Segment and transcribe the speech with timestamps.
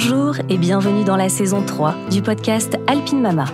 [0.00, 3.46] Bonjour et bienvenue dans la saison 3 du podcast Alpine Mama.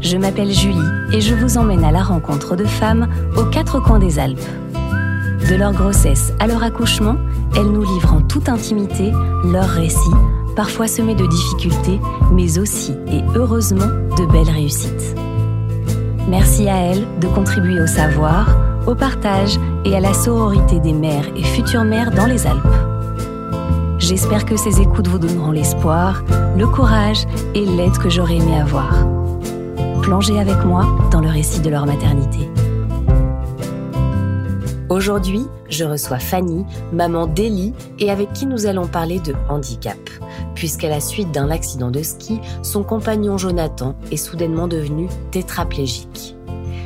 [0.00, 0.78] Je m'appelle Julie
[1.12, 4.38] et je vous emmène à la rencontre de femmes aux quatre coins des Alpes.
[5.50, 7.16] De leur grossesse à leur accouchement,
[7.56, 9.10] elles nous livrent en toute intimité
[9.42, 9.98] leurs récits,
[10.54, 11.98] parfois semés de difficultés,
[12.30, 15.16] mais aussi et heureusement de belles réussites.
[16.28, 18.56] Merci à elles de contribuer au savoir,
[18.86, 22.89] au partage et à la sororité des mères et futures mères dans les Alpes.
[24.10, 26.24] J'espère que ces écoutes vous donneront l'espoir,
[26.56, 29.06] le courage et l'aide que j'aurais aimé avoir.
[30.02, 32.50] Plongez avec moi dans le récit de leur maternité.
[34.88, 40.00] Aujourd'hui, je reçois Fanny, maman d'Elie, et avec qui nous allons parler de handicap,
[40.56, 46.34] puisqu'à la suite d'un accident de ski, son compagnon Jonathan est soudainement devenu tétraplégique.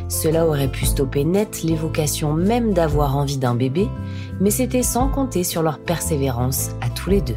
[0.09, 3.89] Cela aurait pu stopper net l'évocation même d'avoir envie d'un bébé,
[4.41, 6.71] mais c'était sans compter sur leur persévérance
[7.11, 7.37] les deux.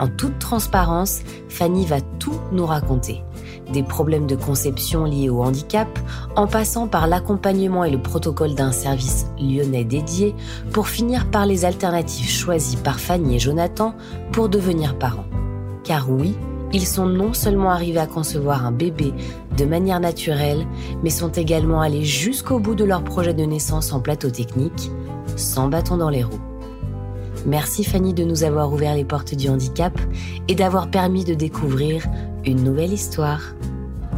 [0.00, 3.22] En toute transparence, Fanny va tout nous raconter.
[3.70, 5.86] Des problèmes de conception liés au handicap,
[6.36, 10.34] en passant par l'accompagnement et le protocole d'un service lyonnais dédié,
[10.72, 13.94] pour finir par les alternatives choisies par Fanny et Jonathan
[14.32, 15.26] pour devenir parents.
[15.84, 16.34] Car oui,
[16.72, 19.12] ils sont non seulement arrivés à concevoir un bébé
[19.56, 20.66] de manière naturelle,
[21.02, 24.90] mais sont également allés jusqu'au bout de leur projet de naissance en plateau technique,
[25.36, 26.49] sans bâton dans les roues.
[27.46, 29.98] Merci Fanny de nous avoir ouvert les portes du handicap
[30.48, 32.04] et d'avoir permis de découvrir
[32.44, 33.40] une nouvelle histoire.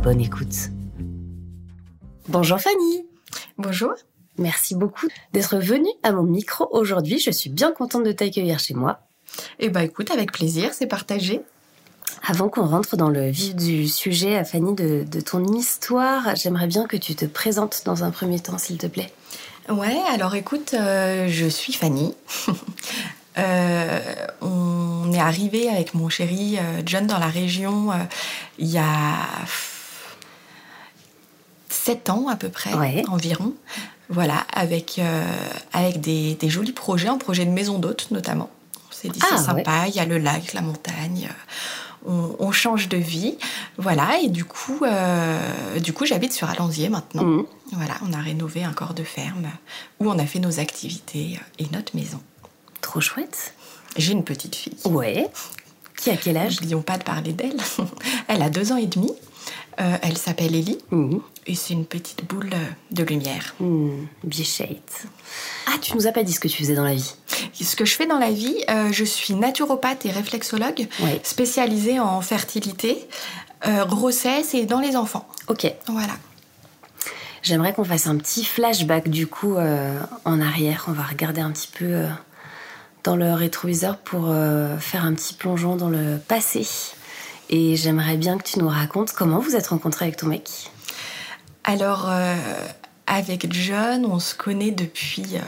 [0.02, 0.70] Bonne écoute.
[2.28, 3.06] Bonjour Fanny.
[3.58, 3.92] Bonjour.
[4.38, 7.18] Merci beaucoup d'être venue à mon micro aujourd'hui.
[7.18, 9.00] Je suis bien contente de t'accueillir chez moi.
[9.60, 11.42] Eh bien écoute, avec plaisir, c'est partagé.
[12.26, 16.96] Avant qu'on rentre dans le vif du sujet, Fanny, de, ton histoire, j'aimerais bien que
[16.96, 19.12] tu te présentes dans un premier temps, s'il te plaît.
[19.68, 22.14] Ouais, alors écoute, euh, je suis Fanny.
[23.38, 23.98] Euh,
[24.42, 27.88] on est arrivé avec mon chéri euh, John dans la région
[28.58, 29.16] il y a
[31.70, 32.74] 7 ans à peu près,
[33.08, 33.54] environ.
[34.10, 35.00] Voilà, avec,
[35.72, 38.50] avec des, jolis projets, un projet de maison d'hôte notamment.
[38.90, 41.30] C'est ah, sympa, il y a le lac, la montagne
[42.06, 43.36] on, change de vie.
[43.78, 47.24] Voilà, et du coup, euh, du coup j'habite sur Alanzier maintenant.
[47.24, 47.46] Mhm.
[47.72, 49.48] Voilà, on a rénové un corps de ferme
[50.00, 52.20] où on a fait nos activités et notre maison.
[52.80, 53.54] Trop chouette.
[53.96, 54.76] J'ai une petite fille.
[54.84, 55.28] Ouais.
[55.96, 56.60] Qui a quel âge?
[56.60, 57.56] N'oublions pas de parler d'elle.
[58.28, 59.12] Elle a deux ans et demi.
[59.80, 60.78] Euh, elle s'appelle Ellie.
[60.90, 61.20] Mhm.
[61.46, 62.50] Et c'est une petite boule
[62.90, 63.54] de lumière.
[63.58, 65.06] Mmh, bichette.
[65.66, 67.14] Ah, tu nous as pas dit ce que tu faisais dans la vie
[67.60, 70.88] Ce que je fais dans la vie, euh, je suis naturopathe et réflexologue,
[71.22, 73.08] spécialisée en fertilité,
[73.66, 75.26] euh, grossesse et dans les enfants.
[75.48, 75.72] Ok.
[75.86, 76.14] Voilà.
[77.42, 80.84] J'aimerais qu'on fasse un petit flashback du coup euh, en arrière.
[80.88, 82.04] On va regarder un petit peu
[83.02, 84.32] dans le rétroviseur pour
[84.78, 86.66] faire un petit plongeon dans le passé.
[87.50, 90.70] Et j'aimerais bien que tu nous racontes comment vous êtes rencontré avec ton mec.
[91.64, 92.08] Alors,
[93.06, 95.40] avec John, on se connaît depuis euh,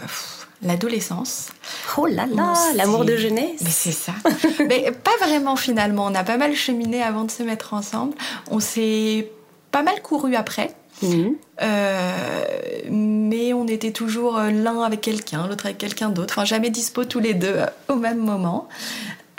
[0.62, 1.48] l'adolescence.
[1.96, 3.60] Oh là là, l'amour de jeunesse.
[3.62, 4.12] Mais c'est ça.
[4.68, 6.06] Mais pas vraiment finalement.
[6.06, 8.14] On a pas mal cheminé avant de se mettre ensemble.
[8.50, 9.30] On s'est
[9.70, 10.74] pas mal couru après.
[11.02, 11.34] Mhm.
[11.62, 12.44] Euh,
[12.88, 16.34] mais on était toujours l'un avec quelqu'un, l'autre avec quelqu'un d'autre.
[16.34, 17.56] Enfin, jamais dispo tous les deux
[17.88, 18.68] au même moment.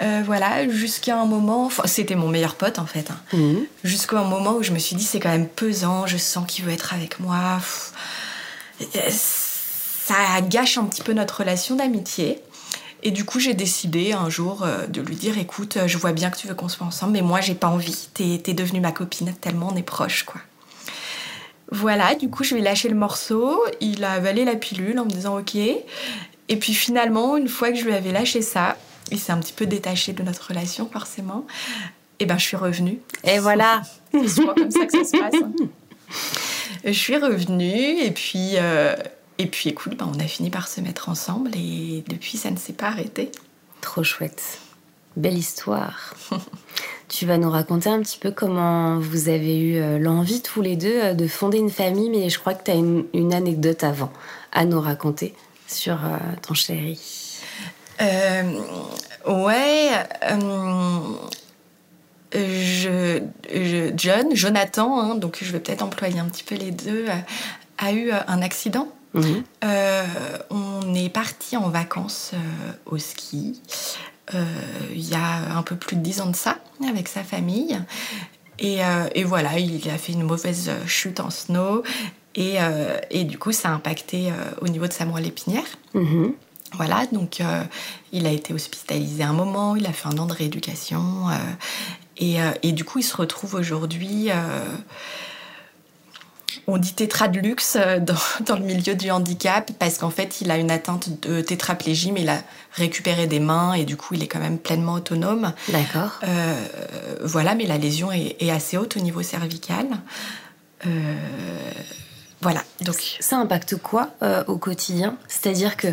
[0.02, 3.20] Euh, voilà, jusqu'à un moment, c'était mon meilleur pote en fait, hein.
[3.84, 6.66] jusqu'à un moment où je me suis dit c'est quand même pesant, je sens qu'il
[6.66, 7.60] veut être avec moi.
[9.00, 12.42] Ça gâche un petit peu notre relation d'amitié.
[13.04, 16.30] Et du coup, j'ai décidé un jour euh, de lui dire écoute, je vois bien
[16.30, 18.10] que tu veux qu'on soit ensemble, mais moi j'ai pas envie.
[18.14, 20.42] T'es es devenue ma copine tellement on est proches quoi.
[21.72, 23.64] Voilà, du coup, je lui ai lâché le morceau.
[23.82, 25.56] Il a avalé la pilule en me disant ok.
[25.56, 28.78] Et puis finalement, une fois que je lui avais lâché ça,
[29.12, 31.46] il s'est un petit peu détaché de notre relation, forcément.
[32.20, 33.00] Et ben, je suis revenue.
[33.24, 33.82] Et voilà.
[34.12, 35.42] C'est souvent comme ça que ça se passe.
[36.84, 38.96] Je suis revenue et puis, euh,
[39.38, 42.58] et puis écoute, ben, on a fini par se mettre ensemble et depuis, ça ne
[42.58, 43.32] s'est pas arrêté.
[43.82, 44.60] Trop chouette.
[45.18, 46.14] Belle histoire.
[47.08, 50.76] tu vas nous raconter un petit peu comment vous avez eu euh, l'envie tous les
[50.76, 54.12] deux euh, de fonder une famille, mais je crois que tu as une, anecdote avant
[54.52, 55.34] à nous raconter
[55.68, 56.00] sur
[56.44, 57.25] ton chéri.
[58.02, 58.60] Euh,
[59.28, 59.92] ouais.
[60.24, 60.40] Euh,
[62.34, 63.22] je,
[63.96, 67.06] John, Jonathan, hein, donc je vais peut-être employer un petit peu les deux,
[67.78, 68.90] a eu un accident.
[69.14, 69.44] Mhm.
[69.64, 70.06] Euh,
[70.50, 72.32] on est parti en vacances
[72.86, 73.62] au ski
[74.92, 76.58] il y a un peu plus de dix ans de ça
[76.90, 77.80] avec sa famille.
[78.58, 78.80] Et,
[79.14, 81.84] et, voilà, il a fait une mauvaise chute en snow
[82.34, 82.56] et,
[83.12, 85.64] et du coup ça a impacté au niveau de sa moelle épinière.
[85.94, 86.34] Mhm.
[86.76, 87.42] Voilà, donc
[88.12, 91.28] il a été hospitalisé un moment, il a fait un an de rééducation.
[92.18, 94.30] Et, et, du coup, il se retrouve aujourd'hui
[96.68, 98.00] on dit tétra de luxe euh,
[98.46, 102.22] dans, le milieu du handicap parce qu'en fait, il a une atteinte de tétraplégie, mais
[102.22, 102.42] il a
[102.74, 105.54] récupéré des mains et du coup, il est quand même pleinement autonome.
[105.70, 106.20] D'accord.
[106.24, 106.66] Euh,
[107.24, 109.88] voilà, mais la lésion est, assez haute au niveau cervical.
[112.46, 112.64] Euh, voilà.
[112.82, 114.10] Donc ça impacte quoi
[114.48, 115.18] au quotidien?
[115.28, 115.88] C'est-à-dire que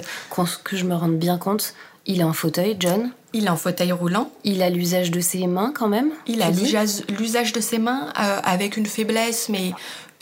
[0.65, 1.75] que je me rende bien compte,
[2.07, 3.11] il est en fauteuil, John?
[3.33, 4.31] Il est en fauteuil roulant.
[4.45, 6.11] Il a l'usage de ses mains quand même?
[6.27, 9.73] Il a l'usage de ses mains avec une faiblesse, mais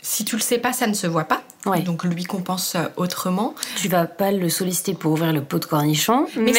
[0.01, 1.41] si tu le sais pas, ça ne se voit pas.
[1.85, 3.53] Donc lui compense euh, autrement.
[3.75, 6.53] Tu vas pas le solliciter pour ouvrir le pot de cornichon, mais,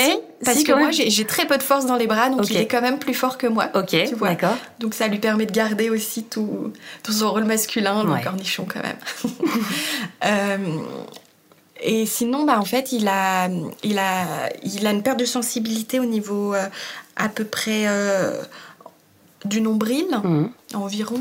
[0.44, 2.80] parce que moi j'ai très peu de force dans les bras, donc il est quand
[2.80, 3.68] même plus fort que moi.
[3.74, 4.56] Ok, d'accord.
[4.78, 6.72] Donc ça lui permet de garder aussi tout,
[7.08, 8.98] son rôle masculin, le cornichon quand même.
[10.24, 10.56] Euh,
[11.82, 13.48] et sinon, bah, en fait, il a,
[13.82, 16.68] il, a, il a une perte de sensibilité au niveau euh,
[17.16, 17.86] à peu près
[19.52, 20.46] du nombril mmh.
[20.74, 21.20] environ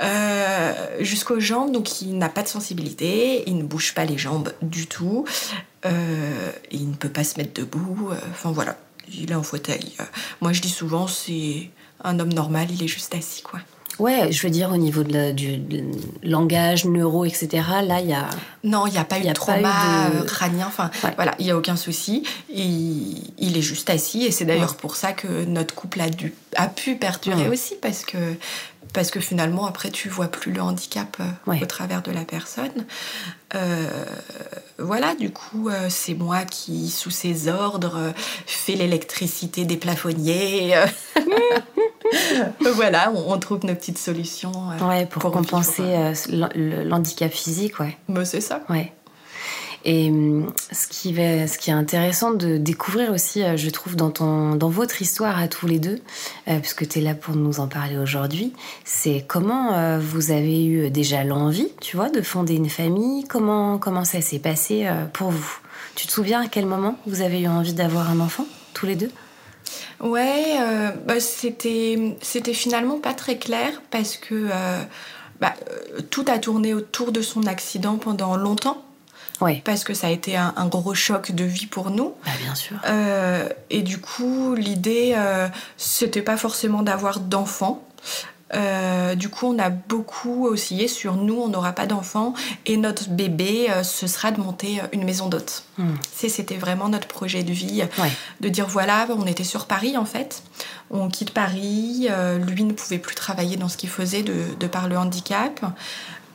[0.00, 4.52] euh, jusqu'aux jambes, donc il n'a pas de sensibilité, il ne bouge pas les jambes
[4.62, 5.24] du tout,
[5.84, 8.78] euh, il ne peut pas se mettre debout, euh, enfin voilà,
[9.12, 9.96] il est en fauteuil.
[10.40, 11.70] Moi je dis souvent c'est
[12.04, 13.58] un homme normal, il est juste assis quoi.
[13.98, 15.60] Ouais, je veux dire au niveau de du
[16.22, 17.62] langage, neuro, etc.
[17.82, 18.28] Là, il y a
[18.62, 20.22] non, il n'y a pas eu de trauma de...
[20.24, 20.66] crânien.
[20.66, 22.24] Enfin, voilà, il y a aucun souci.
[22.52, 26.34] Il, il est juste assis et c'est d'ailleurs pour ça que notre couple a dû
[26.56, 28.18] a pu perdurer aussi parce que
[28.92, 32.86] parce que finalement après tu vois plus le handicap euh, au travers de la personne.
[33.54, 34.04] Euh,
[34.78, 38.12] voilà, du coup euh, c'est moi qui sous ses ordres
[38.46, 40.74] fais l'électricité des plafonniers.
[42.74, 44.52] voilà, on, trouve nos petites solutions.
[44.88, 46.12] ouais, pour, compenser
[46.54, 47.96] l'handicap physique, ouais.
[48.08, 48.62] Mais c'est ça.
[48.68, 48.92] Ouais.
[49.86, 53.94] Et hum, ce qui, va, ce qui est intéressant de découvrir aussi, euh, je trouve,
[53.94, 56.00] dans, ton, dans votre histoire à tous les deux,
[56.48, 58.52] euh, puisque tu es là pour nous en parler aujourd'hui,
[58.84, 63.78] c'est comment euh, vous avez eu déjà l'envie, tu vois, de fonder une famille, comment,
[63.78, 65.58] comment ça s'est passé pour vous?
[65.94, 68.96] Tu te souviens à quel moment vous avez eu envie d'avoir un enfant, tous les
[68.96, 69.10] deux?
[70.00, 70.58] Ouais,
[71.06, 74.48] bah, c'était, c'était finalement pas très clair parce que
[75.40, 75.54] bah,
[76.10, 78.86] tout a tourné autour de son accident pendant longtemps.
[79.64, 82.14] Parce que ça a été un, gros choc de vie pour nous.
[82.24, 82.76] Bah, bien sûr.
[82.86, 87.86] Euh, et du coup, l'idée, euh, c'était pas forcément d'avoir d'enfants.
[88.54, 92.32] Euh, du coup, on a beaucoup oscillé sur nous, on n'aura pas d'enfants
[92.64, 95.64] et notre bébé, ce sera de monter une maison d'hôte.
[95.78, 95.94] Hmm.
[96.12, 97.82] C'était vraiment notre projet de vie,
[98.40, 100.44] de dire voilà, on était sur Paris en fait,
[100.90, 102.08] on quitte Paris,
[102.46, 105.64] lui ne pouvait plus travailler dans ce qu'il faisait de, de, par le handicap.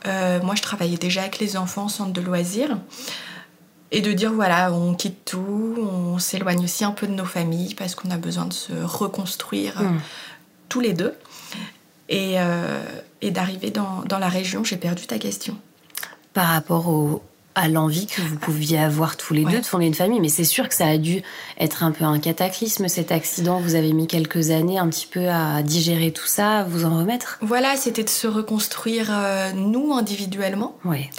[0.06, 2.78] Euh, moi, je travaillais déjà avec les enfants en centre de loisirs.
[3.94, 7.74] Et de dire, voilà, on quitte tout, on s'éloigne aussi un peu de nos familles
[7.74, 9.98] parce qu'on a besoin de se reconstruire hmm.
[10.70, 11.14] tous les deux.
[12.12, 12.84] Et, euh,
[13.22, 15.56] et d'arriver dans, dans, la région, j'ai perdu ta question.
[16.34, 17.22] Par rapport au,
[17.54, 20.20] à l'envie que vous pouviez avoir tous les deux de fonder une famille.
[20.20, 21.22] Mais c'est sûr que ça a dû
[21.58, 23.60] être un peu un cataclysme, cet accident.
[23.60, 26.98] Vous avez mis quelques années un petit peu à digérer tout ça, à vous en
[26.98, 27.38] remettre.
[27.42, 30.76] Voilà, c'était de se reconstruire euh, nous individuellement.
[30.84, 31.10] Oui.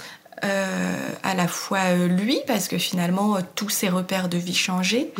[0.44, 5.10] Euh, à la fois euh, lui, parce que finalement, tous ses repères de vie changeaient.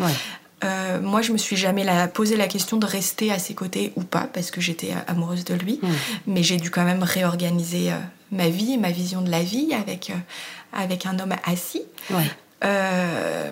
[1.02, 4.28] Moi, je me suis jamais posé la question de rester à ses côtés ou pas,
[4.32, 5.80] parce que j'étais amoureuse de lui.
[6.26, 7.90] Mais j'ai dû quand même réorganiser
[8.32, 10.12] ma vie, ma vision de la vie avec,
[10.72, 11.82] avec un homme assis.
[12.64, 13.50] Euh,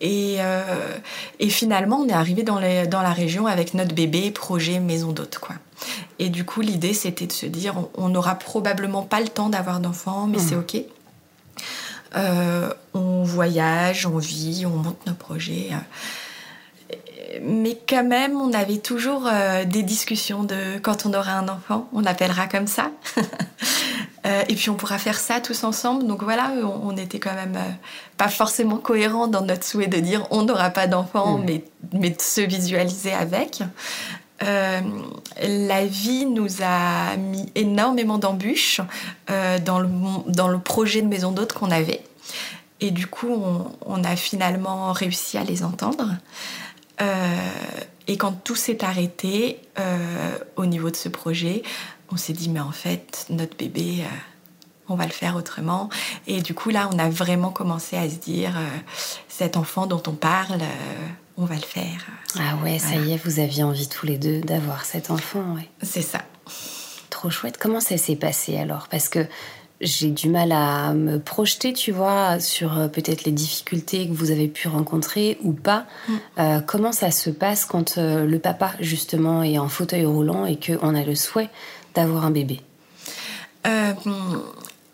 [0.00, 0.96] et, euh,
[1.38, 5.38] et, finalement, on est arrivé dans, dans, la région avec notre bébé, projet maison d'hôte,
[5.38, 5.56] quoi.
[6.18, 9.80] Et du coup, l'idée, c'était de se dire, on n'aura probablement pas le temps d'avoir
[9.80, 10.60] d'enfants, mais c'est mmh.
[10.60, 10.76] ok.
[12.16, 15.70] Euh, on voyage, on vit, on monte nos projets.
[17.42, 19.30] Mais quand même, on avait toujours
[19.66, 22.90] des discussions de quand on aura un enfant, on appellera comme ça.
[24.26, 26.06] Euh, et puis on pourra faire ça tous ensemble.
[26.06, 26.52] Donc voilà,
[26.82, 27.70] on, était quand même euh,
[28.18, 31.44] pas forcément cohérents dans notre souhait de dire on n'aura pas d'enfants, mm.
[31.46, 33.62] mais, mais de se visualiser avec.
[34.42, 34.80] Euh,
[35.42, 38.80] la vie nous a mis énormément d'embûches
[39.28, 39.88] dans, le,
[40.28, 42.02] dans le projet de maison d'hôte qu'on avait.
[42.80, 43.42] Et du coup,
[43.84, 46.16] on, a finalement réussi à les entendre.
[48.08, 49.58] et quand tout s'est arrêté
[50.56, 51.62] au niveau de ce projet,
[52.12, 54.06] on s'est dit, mais en fait, notre bébé, euh,
[54.88, 55.88] on va le faire autrement.
[56.26, 58.66] Et du coup, là, on a vraiment commencé à se dire, euh,
[59.28, 61.08] cet enfant dont on parle, euh,
[61.40, 62.06] on va le faire.
[62.38, 65.68] Ah ouais, ça y est, vous aviez envie tous les deux d'avoir cet enfant, ouais.
[65.82, 66.20] C'est ça.
[67.08, 67.56] Trop chouette.
[67.58, 68.88] Comment ça s'est passé alors?
[68.88, 69.26] Parce que
[69.80, 74.30] j'ai du mal à me projeter, tu vois, sur euh, peut-être les difficultés que vous
[74.30, 75.86] avez pu rencontrer ou pas.
[76.06, 76.14] Mm.
[76.38, 80.58] Euh, comment ça se passe quand euh, le papa, justement, est en fauteuil roulant et
[80.60, 81.48] qu'on a le souhait
[81.94, 82.60] d'avoir un bébé?
[83.66, 83.94] Euh,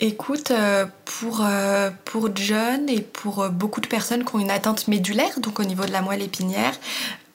[0.00, 4.50] écoute, euh, pour, euh, pour John et pour euh, beaucoup de personnes qui ont une
[4.50, 6.74] atteinte médulaire, donc au niveau de la moelle épinière,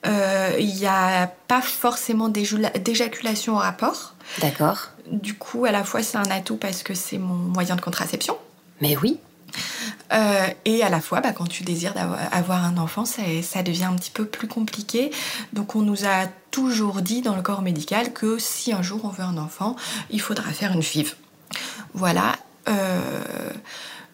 [0.05, 4.13] euh, il n'y a pas forcément d'éjaculation au rapport.
[4.39, 7.81] D'accord Du coup, à la fois, c'est un atout parce que c'est mon moyen de
[7.81, 8.37] contraception.
[8.81, 9.19] Mais oui,
[10.13, 11.93] Euh, et à la fois, bah, quand tu désires
[12.31, 15.11] avoir un enfant, ça, ça devient un petit peu plus compliqué.
[15.53, 19.09] Donc on nous a toujours dit dans le corps médical que si un jour on
[19.09, 19.75] veut un enfant,
[20.09, 21.15] il faudra faire une FIV.
[21.93, 22.35] Voilà.
[22.67, 23.51] Euh,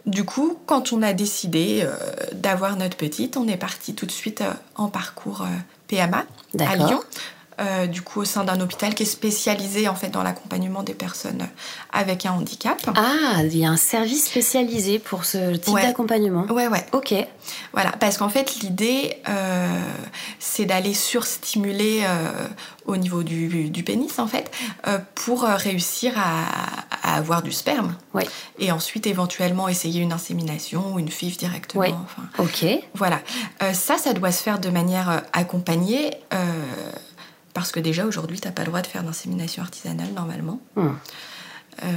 [0.06, 1.96] du coup, quand on a décidé euh,
[2.34, 5.46] d'avoir notre petite, on est parti tout de suite euh, en parcours
[5.88, 6.26] PMA
[6.60, 6.76] à.
[6.76, 7.02] Lyon.
[7.60, 10.94] Euh, du coup, au sein d'un hôpital qui est spécialisé en fait dans l'accompagnement des
[10.94, 11.48] personnes
[11.92, 12.80] avec un handicap.
[12.96, 15.82] Ah, il y a un service spécialisé pour ce type Ouais.
[15.82, 16.46] d'accompagnement.
[16.52, 16.86] Ouais, ouais.
[16.92, 17.16] Ok,
[17.74, 19.80] Voilà, parce qu'en fait, l'idée, euh,
[20.38, 22.48] c'est d'aller surstimuler euh,
[22.86, 24.52] au niveau du, du pénis, en fait,
[25.16, 26.46] pour réussir à,
[27.02, 27.96] à avoir du sperme.
[28.14, 28.28] Ouais.
[28.60, 31.82] Et ensuite, éventuellement, essayer une insémination ou une FIV directement.
[31.82, 31.94] Ouais.
[32.06, 32.66] Enfin, ok.
[32.94, 33.20] voilà.
[33.74, 36.12] Ça, ça doit se faire de manière accompagnée.
[36.34, 36.38] euh,
[37.58, 40.60] parce que déjà, aujourd'hui, tu n'as pas le droit de faire d'insémination artisanale, normalement.
[40.76, 40.90] Hmm.
[41.84, 41.88] Euh,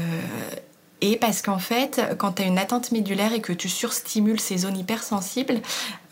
[1.02, 4.56] et parce qu'en fait, quand tu as une atteinte médulaire et que tu surstimules ces
[4.56, 5.60] zones hypersensibles,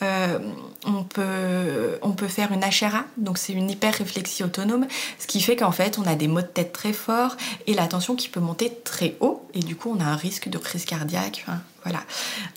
[0.03, 0.39] euh,
[0.85, 4.87] on, peut, on peut faire une HRA, donc c'est une hyperréflexie autonome,
[5.19, 7.87] ce qui fait qu'en fait, on a des maux de tête très forts et la
[7.87, 10.85] tension qui peut monter très haut, et du coup, on a un risque de crise
[10.85, 11.47] cardiaque.
[11.85, 12.01] Voilà.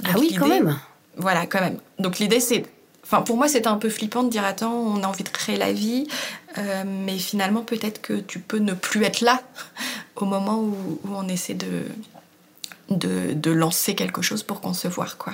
[0.03, 0.77] Ah oui, quand même.
[1.15, 1.77] Voilà, quand même.
[1.99, 2.65] Donc l'idée, c'est.
[3.11, 5.57] Enfin, pour moi, c'était un peu flippant de dire attends, on a envie de créer
[5.57, 6.07] la vie,
[6.57, 9.41] euh, mais finalement, peut-être que tu peux ne plus être là
[10.15, 11.83] au moment où, où on essaie de,
[12.89, 15.33] de, de lancer quelque chose pour concevoir, quoi.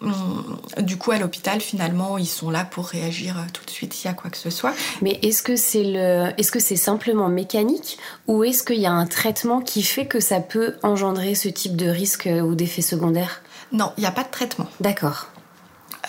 [0.00, 4.10] Hum, Du coup, à l'hôpital, finalement, ils sont là pour réagir tout de suite s'il
[4.10, 4.72] y a quoi que ce soit.
[5.02, 8.92] Mais est-ce que c'est le, est-ce que c'est simplement mécanique ou est-ce qu'il y a
[8.92, 13.42] un traitement qui fait que ça peut engendrer ce type de risque ou d'effet secondaire?
[13.72, 14.68] Non, il n'y a pas de traitement.
[14.80, 15.28] D'accord.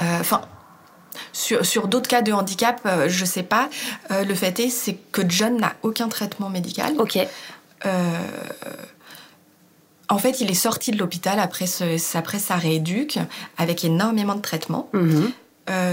[0.01, 0.41] Euh, Enfin,
[1.33, 3.69] sur, sur d'autres cas de handicap, euh, je sais pas.
[4.11, 6.93] Euh, le fait est, c'est que John n'a aucun traitement médical.
[6.97, 7.17] Ok.
[7.85, 8.19] Euh,
[10.07, 13.17] en fait, il est sorti de l'hôpital après, ce- après sa rééduque
[13.57, 14.89] avec énormément de traitements.
[14.93, 15.31] Mhm.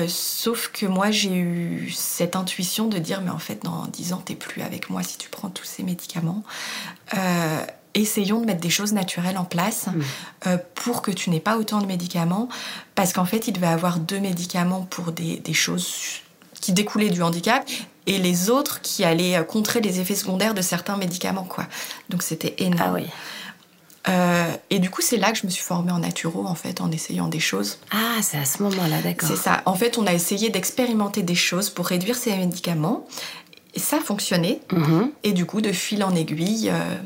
[0.07, 4.23] Sauf que moi, j'ai eu cette intuition de dire, mais en fait, dans 10 ans,
[4.23, 6.43] t'es plus avec moi si tu prends tous ces médicaments.
[7.95, 10.03] Essayons de mettre des choses naturelles en place Mhm.
[10.47, 12.49] euh, pour que tu n'aies pas autant de médicaments.
[12.95, 15.93] Parce qu'en fait, il devait avoir deux médicaments pour des, des choses
[16.61, 17.69] qui découlaient du handicap
[18.07, 21.45] et les autres qui allaient euh, contrer les effets secondaires de certains médicaments.
[21.45, 21.67] Quoi.
[22.09, 22.83] Donc c'était énorme.
[22.85, 23.07] Ah oui.
[24.09, 26.81] Euh, et du coup, c'est là que je me suis formée en naturo, en fait,
[26.81, 27.79] en essayant des choses.
[27.93, 29.29] Ah, c'est à ce moment-là, d'accord.
[29.29, 29.63] C'est ça.
[29.65, 33.07] En fait, on a essayé d'expérimenter des choses pour réduire ces médicaments.
[33.75, 34.61] Et ça a fonctionné.
[34.73, 35.11] Mhm.
[35.23, 36.97] Et du coup, de fil en aiguille, euh,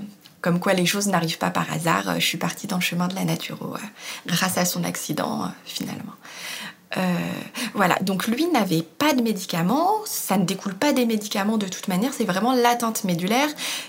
[0.46, 3.08] comme quoi les choses n'arrivent pas par hasard, euh, je suis partie dans le chemin
[3.08, 3.78] de la naturo, euh,
[4.28, 6.12] grâce à son accident, euh, finalement.
[6.96, 7.00] Euh,
[7.74, 11.88] voilà, donc lui n'avait pas de médicaments, ça ne découle pas des médicaments de toute
[11.88, 13.48] manière, c'est vraiment l'atteinte médulaire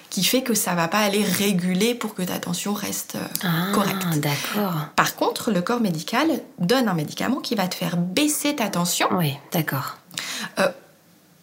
[0.09, 4.17] qui fait que ça va pas aller réguler pour que ta tension reste Ah, correcte.
[4.17, 4.87] d'accord.
[4.95, 9.07] Par contre, le corps médical donne un médicament qui va te faire baisser ta tension
[9.11, 9.97] Oui, d'accord.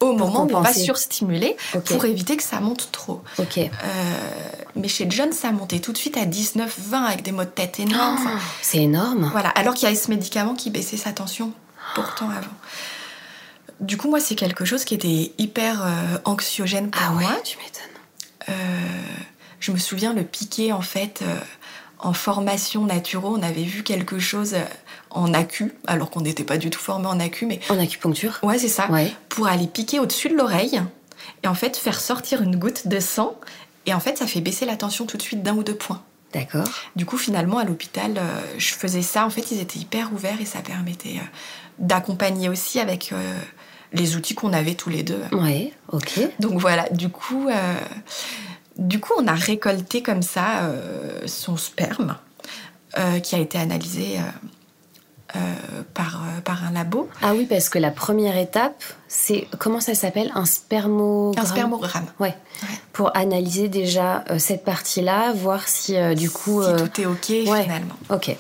[0.00, 0.84] Au moment où on va compenser.
[0.84, 3.22] surstimuler pour éviter que ça monte trop.
[3.38, 3.58] Ok.
[3.58, 3.70] Euh,
[4.76, 7.80] mais chez John, ça montait tout de suite à 19-20 avec des maux de tête
[7.80, 8.18] énormes.
[8.26, 9.28] Ah, c'est énorme.
[9.32, 11.52] voilà, alors qu'il y avait ce médicament qui baissait sa tension
[11.94, 12.52] pourtant avant.
[13.80, 17.58] Du coup, moi, c'est quelque chose qui était hyper euh, anxiogène pour Ah ouais, tu
[17.58, 18.48] m'étonnes.
[18.48, 18.52] Euh,
[19.60, 21.24] je me souviens le piquer en fait
[21.98, 23.34] en formation naturo.
[23.36, 24.54] On avait vu quelque chose
[25.14, 28.59] en acu, alors qu'on n'était pas du tout formé en acu, mais En acupuncture ouais,
[28.59, 28.90] c'est ça.
[28.90, 29.12] Ouais.
[29.28, 30.83] Pour aller piquer au-dessus de l'oreille
[31.42, 33.38] et en fait faire sortir une goutte de sang.
[33.87, 36.02] Et en fait, ça fait baisser la tension tout de suite d'un ou deux points.
[36.33, 36.66] D'accord.
[36.97, 39.25] Du coup, finalement, à l'hôpital, euh, je faisais ça.
[39.25, 41.26] En fait, ils étaient hyper ouverts et ça permettait euh,
[41.78, 43.38] d'accompagner aussi avec euh,
[43.92, 45.21] les outils qu'on avait tous les deux.
[45.33, 46.21] Ouais, ok.
[46.40, 47.49] Donc voilà, du coup,
[48.76, 50.68] du coup, on a récolté comme ça
[51.26, 52.16] son sperme
[53.23, 54.18] qui a été analysé
[55.37, 57.09] euh, par, euh, par un labo.
[57.23, 60.31] Ah oui, parce que la première étape, c'est comment ça s'appelle?
[60.35, 61.45] Un spermogramme.
[61.45, 62.07] Un spermogramme.
[62.21, 62.37] Ouais.
[62.62, 62.69] Ouais.
[62.93, 66.62] Pour analyser déjà euh, cette partie-là, voir si du coup.
[66.62, 67.62] si tout est OK ouais.
[67.62, 67.97] finalement.
[68.11, 68.37] Ok.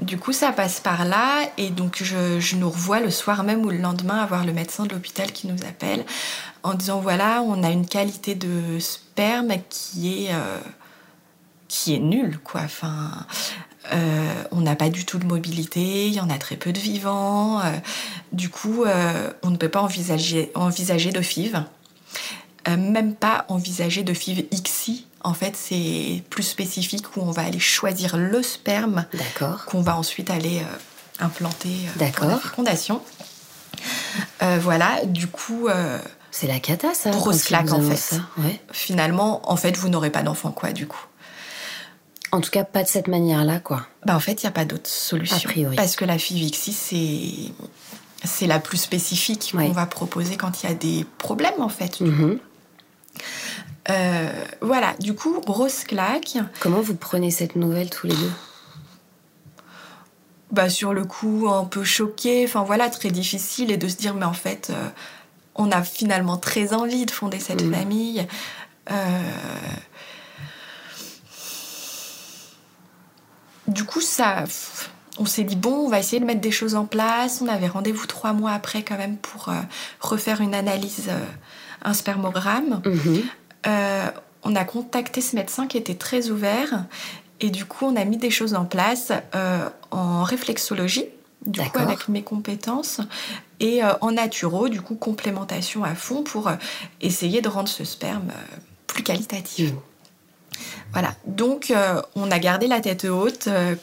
[0.00, 3.64] Du coup, ça passe par là et donc je, je nous revois le soir même
[3.64, 6.04] ou le lendemain avoir le médecin de l'hôpital qui nous appelle
[6.62, 10.30] en disant voilà, on a une qualité de sperme qui est
[11.68, 12.62] qui est nul, quoi.
[12.64, 13.10] Enfin,
[13.92, 16.78] euh, on n'a pas du tout de mobilité, il y en a très peu de
[16.78, 17.60] vivants.
[17.60, 17.70] Euh,
[18.32, 21.62] du coup, euh, on ne peut pas envisager, envisager de FIV.
[22.66, 25.06] même pas envisager de FIV XI.
[25.24, 29.06] En fait, c'est plus spécifique où on va aller choisir le sperme
[29.66, 30.62] qu'on va ensuite aller
[31.18, 31.70] implanter
[32.14, 33.02] pour la fécondation.
[34.40, 35.68] voilà, du coup.
[36.30, 37.10] c'est la cata, ça.
[37.10, 38.20] Grosse claque, en fait.
[38.70, 41.06] Finalement, en fait, vous n'aurez pas d'enfant, quoi, du coup.
[42.30, 43.86] En tout cas, pas de cette manière-là, quoi.
[44.04, 45.36] Bah, en fait, il n'y a pas d'autre solution.
[45.36, 45.76] A priori.
[45.76, 47.52] Parce que la FIVXI, c'est
[48.24, 52.00] c'est la plus spécifique qu'on va proposer quand il y a des problèmes, en fait.
[52.00, 52.38] Mhm.
[53.90, 56.36] Euh, voilà, du coup, grosse claque.
[56.60, 58.32] Comment vous prenez cette nouvelle tous les deux?
[60.50, 64.14] Bah, Sur le coup, un peu choqué, enfin voilà, très difficile, et de se dire,
[64.14, 64.88] mais en fait, euh,
[65.54, 67.74] on a finalement très envie de fonder cette mhm.
[67.74, 68.26] famille.
[68.90, 69.22] Euh,
[73.68, 74.44] du coup, ça,
[75.18, 77.40] on s'est dit bon, on va essayer de mettre des choses en place.
[77.42, 79.54] On avait rendez-vous trois mois après quand même pour euh,
[80.00, 81.24] refaire une analyse, euh,
[81.82, 82.80] un spermogramme.
[82.84, 83.22] Mhm.
[83.66, 84.10] Euh,
[84.44, 86.84] on a contacté ce médecin qui était très ouvert
[87.40, 89.12] et du coup, on a mis des choses en place
[89.90, 91.06] en réflexologie.
[91.46, 93.00] Du coup, avec mes compétences
[93.60, 96.50] et en naturo, du coup, complémentation à fond pour
[97.00, 98.32] essayer de rendre ce sperme
[98.88, 99.70] plus qualitatif.
[99.70, 99.78] Mhm.
[100.92, 103.74] Voilà, donc euh, on a gardé la tête haute, euh,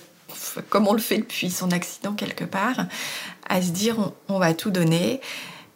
[0.69, 2.85] comme on le fait depuis son accident quelque part,
[3.47, 5.21] à se dire on, va tout donner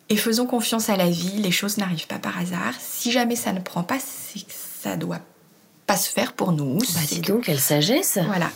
[0.09, 2.73] et faisons confiance à la vie, les choses n'arrivent pas par hasard.
[2.79, 4.51] Si jamais ça ne prend pas, c'est que
[4.81, 5.21] ça doit
[5.85, 6.79] pas se faire pour nous.
[6.79, 8.49] Bah dis donc, quelle sagesse Voilà.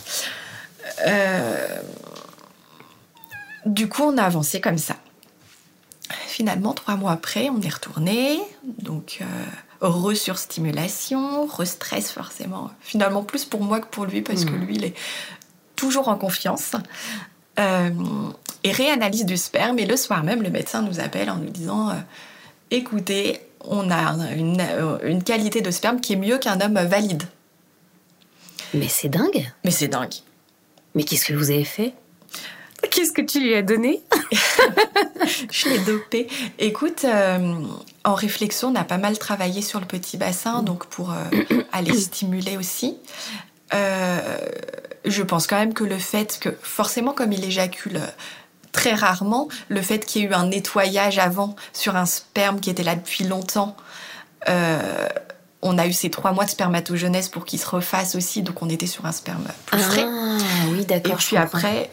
[1.06, 1.80] Euh,
[3.66, 4.96] du coup, on a avancé comme ça.
[6.26, 8.40] Finalement, trois mois après, on est retourné.
[8.64, 9.20] Donc,
[9.80, 12.70] re-surstimulation, re-stress forcément.
[12.80, 14.64] Finalement plus pour moi que pour lui parce que hmm.
[14.64, 14.94] lui il est
[15.76, 16.72] toujours en confiance.
[17.58, 17.90] Euh,
[18.64, 21.90] et réanalyse du sperme et le soir même le médecin nous appelle en nous disant
[21.90, 21.94] euh,
[22.72, 27.22] écoutez on a une, euh, une, qualité de sperme qui est mieux qu'un homme valide.
[28.74, 29.50] Mais c'est dingue.
[29.64, 30.14] Mais c'est dingue.
[30.94, 31.94] Mais qu'est-ce que vous avez fait?
[32.90, 34.02] Qu'est-ce que tu lui as donné?
[35.50, 36.28] Je l'ai dopé.
[36.58, 37.62] Écoute, euh,
[38.04, 41.94] en réflexion, on a pas mal travaillé sur le petit bassin, donc pour euh, aller
[41.98, 42.96] stimuler aussi.
[43.72, 44.38] Euh,
[45.04, 48.00] je pense quand même que le fait que, forcément, comme il éjacule
[48.72, 52.70] très rarement, le fait qu'il y ait eu un nettoyage avant sur un sperme qui
[52.70, 53.76] était là depuis longtemps,
[55.64, 58.68] on a eu ces trois mois de spermatogenèse pour qu'il se refasse aussi, donc on
[58.68, 60.04] était sur un sperme plus frais.
[60.06, 60.36] Ah,
[60.70, 61.14] oui, d'accord.
[61.14, 61.90] Et puis après,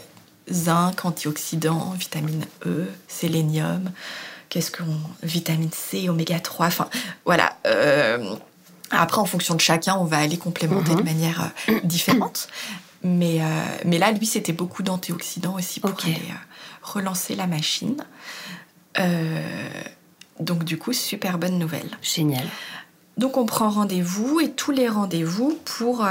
[0.52, 3.90] zinc, antioxydants, vitamine E, sélénium,
[4.52, 5.00] qu'est-ce qu'on.
[5.24, 6.90] vitamine C, oméga 3, enfin
[7.26, 7.58] voilà.
[7.66, 8.36] Euh,
[8.92, 11.06] après, en fonction de chacun, on va aller complémenter de mhm.
[11.06, 12.50] manière euh, différente.
[13.04, 13.46] Mais, euh,
[13.86, 16.22] mais là, lui, c'était beaucoup d'antioxydants aussi pour aller
[16.84, 18.06] relancer la machine.
[20.40, 21.98] donc, du coup, super bonne nouvelle.
[22.04, 22.46] Génial.
[23.18, 26.06] Donc, on prend rendez-vous et tous les rendez-vous pour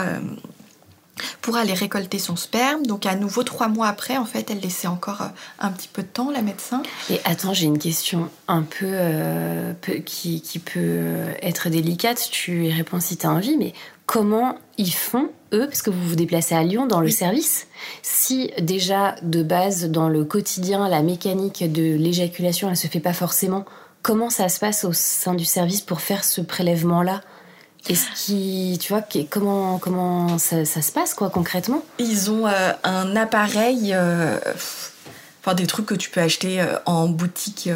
[1.40, 2.86] pour aller récolter son sperme.
[2.86, 5.28] Donc à nouveau, trois mois après, en fait, elle laissait encore euh,
[5.58, 6.82] un petit peu de temps, la médecin.
[7.10, 9.72] Et attends, j'ai une question un peu, euh,
[10.04, 12.28] qui, peut être délicate.
[12.30, 13.72] Tu y réponds si tu as envie, mais
[14.06, 17.66] comment ils font, eux, parce que vous vous déplacez à Lyon dans le service,
[18.02, 23.12] si déjà de base, dans le quotidien, la mécanique de l'éjaculation, elle se fait pas
[23.12, 23.64] forcément,
[24.02, 27.20] comment ça se passe au sein du service pour faire ce prélèvement-là?
[27.88, 31.82] Est-ce qui, tu vois, comment comment ça, se passe quoi concrètement?
[31.98, 34.38] Ils ont euh, un appareil, euh,
[35.42, 37.70] enfin des trucs que tu peux acheter euh, en boutique,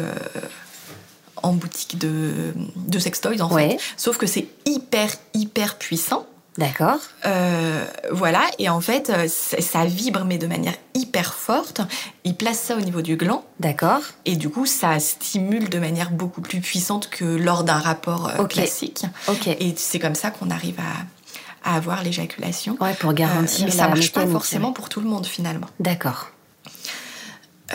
[1.37, 3.77] en boutique de de sextoys en fait.
[3.97, 6.27] Sauf que c'est hyper hyper puissant.
[6.57, 6.99] D'accord.
[7.25, 11.81] Euh, voilà, et en fait, euh, ça vibre, mais de manière hyper forte.
[12.23, 13.43] Il place ça au niveau du gland.
[13.59, 13.99] D'accord.
[14.23, 18.45] Et du coup, ça stimule de manière beaucoup plus puissante que lors d'un rapport euh,
[18.45, 19.05] classique.
[19.27, 19.47] Ok.
[19.47, 22.77] Et c'est comme ça qu'on arrive à, à avoir l'éjaculation.
[22.79, 23.65] Ouais, pour garantir.
[23.65, 25.67] mais ça marche pas forcément pour tout le monde finalement.
[25.81, 26.29] D'accord.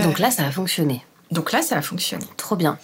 [0.03, 1.05] Donc là, ça a fonctionné.
[1.31, 2.25] Donc là, ça a fonctionné.
[2.37, 2.79] Trop bien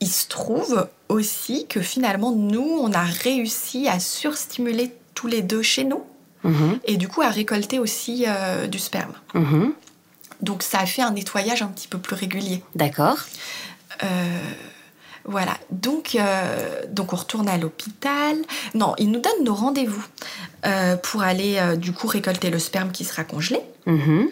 [0.00, 5.62] il se trouve aussi que finalement, nous, on a réussi à surstimuler tous les deux
[5.62, 6.04] chez nous
[6.44, 6.78] mhm.
[6.84, 9.14] et du coup à récolter aussi euh, du sperme.
[9.34, 9.72] Mhm.
[10.42, 12.62] Donc ça a fait un nettoyage un petit peu plus régulier.
[12.74, 13.18] D'accord.
[14.02, 14.06] Euh,
[15.24, 18.36] voilà, donc, euh, donc on retourne à l'hôpital.
[18.74, 20.04] Non, ils nous donnent nos rendez-vous
[21.04, 23.60] pour aller du coup récolter le sperme qui sera congelé.
[23.86, 24.28] Mhm.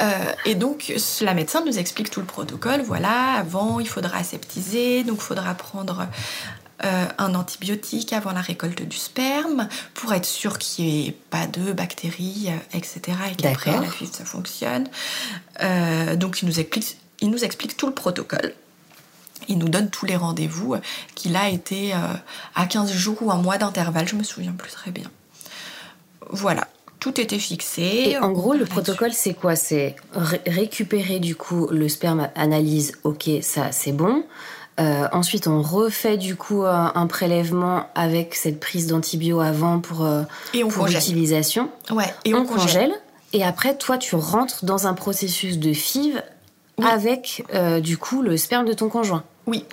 [0.00, 2.82] Euh, et donc, la médecin nous explique tout le protocole.
[2.82, 6.06] Voilà, avant, il faudra aseptiser, donc il faudra prendre
[6.84, 11.46] euh, un antibiotique avant la récolte du sperme pour être sûr qu'il n'y ait pas
[11.46, 13.16] de bactéries, euh, etc.
[13.30, 14.88] Et qu'après la FIV ça fonctionne.
[16.16, 18.54] Donc il nous, explique, il nous explique tout le protocole.
[19.48, 20.76] Il nous donne tous les rendez-vous
[21.14, 21.92] qu'il a été
[22.54, 25.10] à 15 jours ou un mois d'intervalle, je me souviens plus très bien.
[26.30, 26.66] Voilà,
[27.04, 27.82] tout était fixé.
[27.82, 29.56] Et en gros, le protocole, c'est quoi?
[29.56, 29.94] C'est
[30.46, 34.24] récupérer du coup le sperme, analyse, ok, ça c'est bon.
[34.80, 40.22] Euh, ensuite, on refait du coup un, prélèvement avec cette prise d'antibio avant pour, euh,
[40.70, 41.68] pour l'utilisation.
[41.90, 42.94] Ouais, et on, congèle.
[43.34, 46.22] Et après, toi, tu rentres dans un processus de FIV
[46.82, 49.24] avec euh, du coup le sperme de ton conjoint.
[49.46, 49.66] Oui.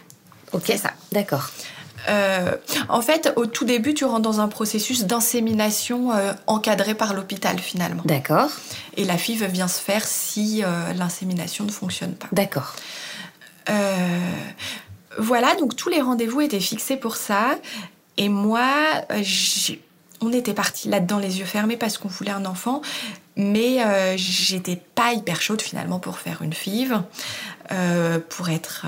[0.52, 0.74] Ok.
[0.76, 0.92] Ça.
[1.14, 1.50] D'accord.
[2.08, 6.10] En fait, au tout début, tu rentres dans un processus d'insémination
[6.48, 8.04] encadré par l'hôpital finalement.
[8.06, 8.50] D'accord.
[8.98, 10.64] Et la FIV vient se faire si
[10.98, 12.28] l'insémination ne fonctionne pas.
[12.32, 12.76] D'accord.
[15.18, 17.58] Voilà, donc tous les rendez-vous étaient fixés pour ça.
[18.18, 18.70] Et moi,
[19.12, 19.24] euh,
[20.22, 22.82] on était parti là-dedans les yeux fermés parce qu'on voulait un enfant,
[23.36, 27.02] mais euh, j'étais pas hyper chaude finalement pour faire une FIV,
[27.72, 28.86] euh, pour être,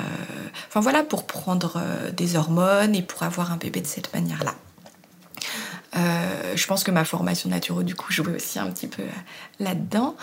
[0.69, 1.81] enfin voilà, pour prendre
[2.15, 4.53] des hormones et pour avoir un bébé de cette manière-là.
[5.95, 9.09] Euh, je pense que ma formation naturo, du coup, jouait aussi un petit peu euh,
[9.59, 10.15] là-dedans.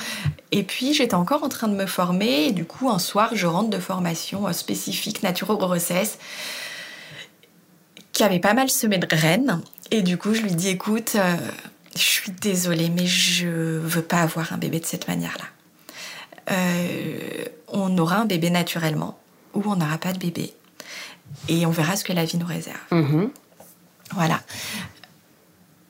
[0.50, 2.46] Et puis, j'étais encore en train de me former.
[2.46, 6.18] Et du coup, un soir, je rentre de formation euh, spécifique naturo-grossesse
[8.12, 9.60] qui avait pas mal semé de graines.
[9.90, 11.16] Et du coup, je lui dis, écoute,
[11.94, 15.46] je suis désolée, mais je veux pas avoir un bébé de cette manière-là.
[17.72, 19.18] On aura un bébé naturellement
[19.54, 20.54] ou on n'aura pas de bébé.
[21.48, 22.78] Et on verra ce que la vie nous réserve.
[22.90, 23.28] Mm-hmm.
[24.14, 24.40] Voilà.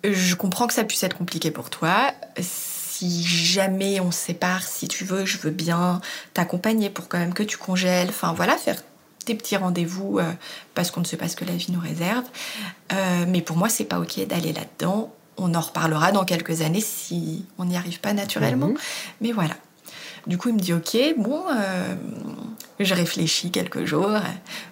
[0.04, 2.12] Je comprends que ça puisse être compliqué pour toi.
[2.38, 6.00] Si jamais on se sépare, si tu veux, je veux bien
[6.34, 8.08] t'accompagner pour quand même que tu congèles.
[8.08, 8.82] Enfin voilà, faire
[9.24, 10.32] tes petits rendez-vous euh,
[10.74, 12.24] parce qu'on ne sait pas ce que la vie nous réserve.
[12.92, 15.14] Euh, mais pour moi, c'est pas ok d'aller là-dedans.
[15.36, 18.68] On en reparlera dans quelques années si on n'y arrive pas naturellement.
[18.68, 18.78] Mhm.
[19.20, 19.54] Mais voilà.
[20.26, 21.94] Du coup, il me dit ok, bon, euh,
[22.78, 24.18] je réfléchis quelques jours.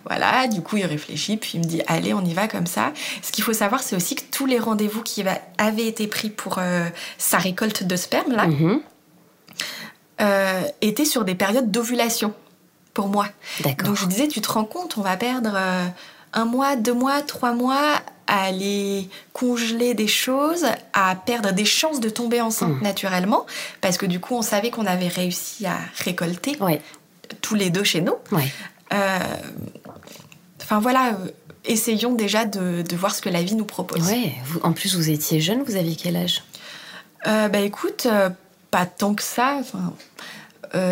[0.05, 2.93] Voilà, du coup, il réfléchit, puis il me dit allez, on y va comme ça.
[3.23, 5.25] Ce qu'il faut savoir, c'est aussi que tous les rendez-vous qui
[5.59, 8.81] avaient été pris pour euh, sa récolte de sperme, là, mhm.
[10.21, 12.35] euh, étaient sur des périodes d'ovulation
[12.95, 13.27] pour moi.
[13.65, 15.57] Donc je disais, tu te rends compte, on va perdre
[16.39, 21.99] un mois, deux mois, trois mois à aller congeler des choses, à perdre des chances
[21.99, 22.83] de tomber enceinte mmh.
[22.83, 23.47] naturellement,
[23.81, 26.57] parce que du coup, on savait qu'on avait réussi à récolter
[27.41, 28.15] tous les deux chez nous.
[28.93, 29.19] Euh,
[30.63, 31.31] enfin voilà, euh,
[31.65, 34.07] essayons déjà de, voir ce que la vie nous propose.
[34.07, 34.33] Ouais.
[34.63, 36.45] en plus, vous étiez jeune, vous aviez quel âge?
[37.27, 38.07] Euh, Bah écoute,
[38.71, 39.61] pas tant que ça.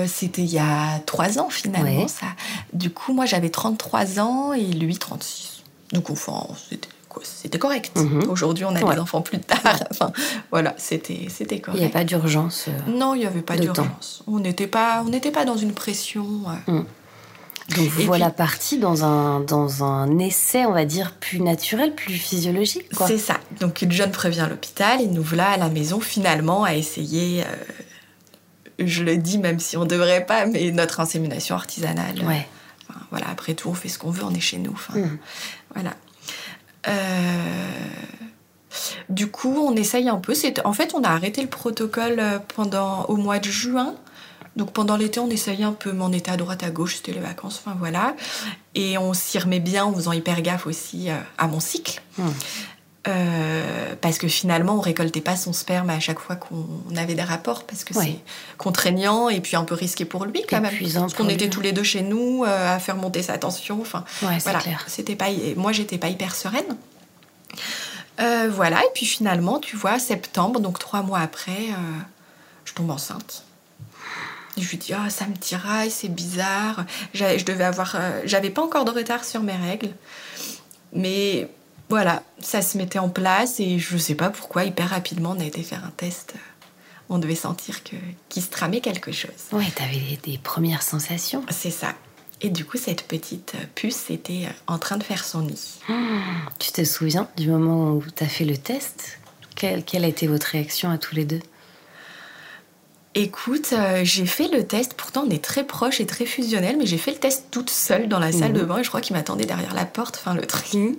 [0.07, 2.27] C'était il y a trois ans finalement, ça.
[2.73, 5.63] Du coup, moi j'avais 33 ans et lui 36.
[5.93, 6.89] Donc, enfin, c'était
[7.23, 7.97] c'était correct.
[7.97, 8.29] Mhm.
[8.29, 9.79] Aujourd'hui, on a des enfants plus tard.
[9.91, 10.13] enfin,
[10.51, 11.79] voilà, c'était c'était correct.
[11.79, 12.67] Il n'y a pas d'urgence.
[12.69, 14.23] Euh, non, il n'y avait pas d'urgence.
[14.27, 16.27] On n'était pas on n'était pas dans une pression.
[16.67, 16.81] Mm.
[17.75, 22.15] Donc vous voilà parti dans un dans un essai, on va dire plus naturel, plus
[22.15, 22.87] physiologique.
[23.07, 23.39] C'est ça.
[23.61, 27.43] Donc une jeune prévient l'hôpital et nous voilà à la maison finalement à essayer.
[27.43, 27.47] Euh,
[28.79, 32.23] je le dis même si on ne devrait pas, mais notre insémination artisanale.
[32.25, 32.47] Ouais.
[33.11, 34.73] voilà, après tout, on fait ce qu'on veut, on est chez nous.
[34.73, 35.19] Enfin, mm.
[35.75, 35.95] Voilà.
[36.89, 36.93] Euh,
[39.09, 40.35] du coup, on essaye un peu.
[40.65, 43.95] En fait, on a arrêté le protocole euh, pendant au mois de juin.
[44.57, 47.13] Donc pendant l'été, on essayait un peu, mais on était à droite, à gauche, c'était
[47.13, 48.17] les vacances, enfin voilà.
[48.75, 52.01] Et on s'y remet bien en faisant hyper gaffe aussi euh, à mon cycle.
[53.07, 53.97] Hmm.
[54.01, 56.67] parce que finalement, on récoltait pas son sperme à chaque fois qu'on
[56.97, 58.19] avait des rapports, parce que c'est
[58.59, 60.73] contraignant et puis un peu risqué pour lui quand même.
[60.95, 63.81] Parce qu'on était tous les deux chez nous à faire monter sa tension.
[63.81, 64.61] Enfin, voilà.
[64.87, 66.77] C'était pas, moi, j'étais pas hyper sereine.
[68.21, 72.01] Euh, voilà, et puis finalement, tu vois, septembre, donc trois mois après, euh,
[72.65, 73.45] je tombe enceinte.
[74.57, 76.87] je lui dis, ah, ça me tiraille, c'est bizarre.
[77.13, 77.95] Je devais avoir.
[77.97, 79.91] Euh, j'avais pas encore de retard sur mes règles.
[80.93, 81.49] Mais
[81.89, 85.45] voilà, ça se mettait en place et je sais pas pourquoi, hyper rapidement, on a
[85.45, 86.35] été faire un test.
[87.09, 87.95] On devait sentir que
[88.29, 89.31] qu'il se tramait quelque chose.
[89.53, 91.45] Ouais, t'avais des premières sensations.
[91.51, 91.95] C'est ça.
[92.43, 95.81] Et du coup, cette petite puce était euh, en train de faire son nid.
[96.59, 99.19] tu te souviens du moment où tu as fait le test?
[99.55, 101.41] Quelle, a été votre réaction à tous les deux?
[103.15, 106.85] Écoute, euh, j'ai fait le test, pourtant on est très proches et très fusionnels, mais
[106.85, 108.67] j'ai fait le test toute seule dans la salle de mhm.
[108.67, 110.99] bain et je crois qu'il m'attendait derrière la porte, enfin le truc.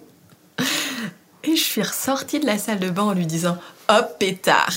[1.44, 3.58] Et je suis ressortie de la salle de bain en lui disant
[3.90, 4.74] Hop, pétard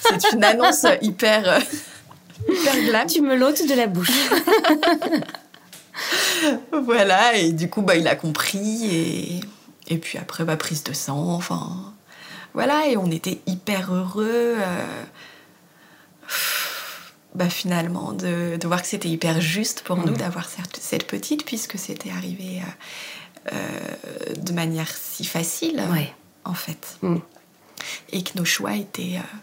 [0.00, 1.46] C'est une annonce hyper.
[1.48, 4.10] euh, tu me l'ôtes de la bouche.
[6.72, 8.86] voilà, et du coup, bah, il a compris.
[8.90, 9.40] Et,
[9.94, 11.92] et puis après, bah, prise de sang, enfin.
[12.54, 14.54] Voilà, et on était hyper heureux.
[14.56, 14.84] euh,
[17.34, 20.16] bah, finalement, de, de voir que c'était hyper juste pour nous Mhm.
[20.16, 22.70] d'avoir cette, cette petite, puisque c'était arrivé euh,
[24.36, 26.12] de manière si facile, Ouais.
[26.44, 26.98] en fait.
[27.02, 27.20] Mhm.
[28.12, 29.36] Et que nos choix étaient, euh,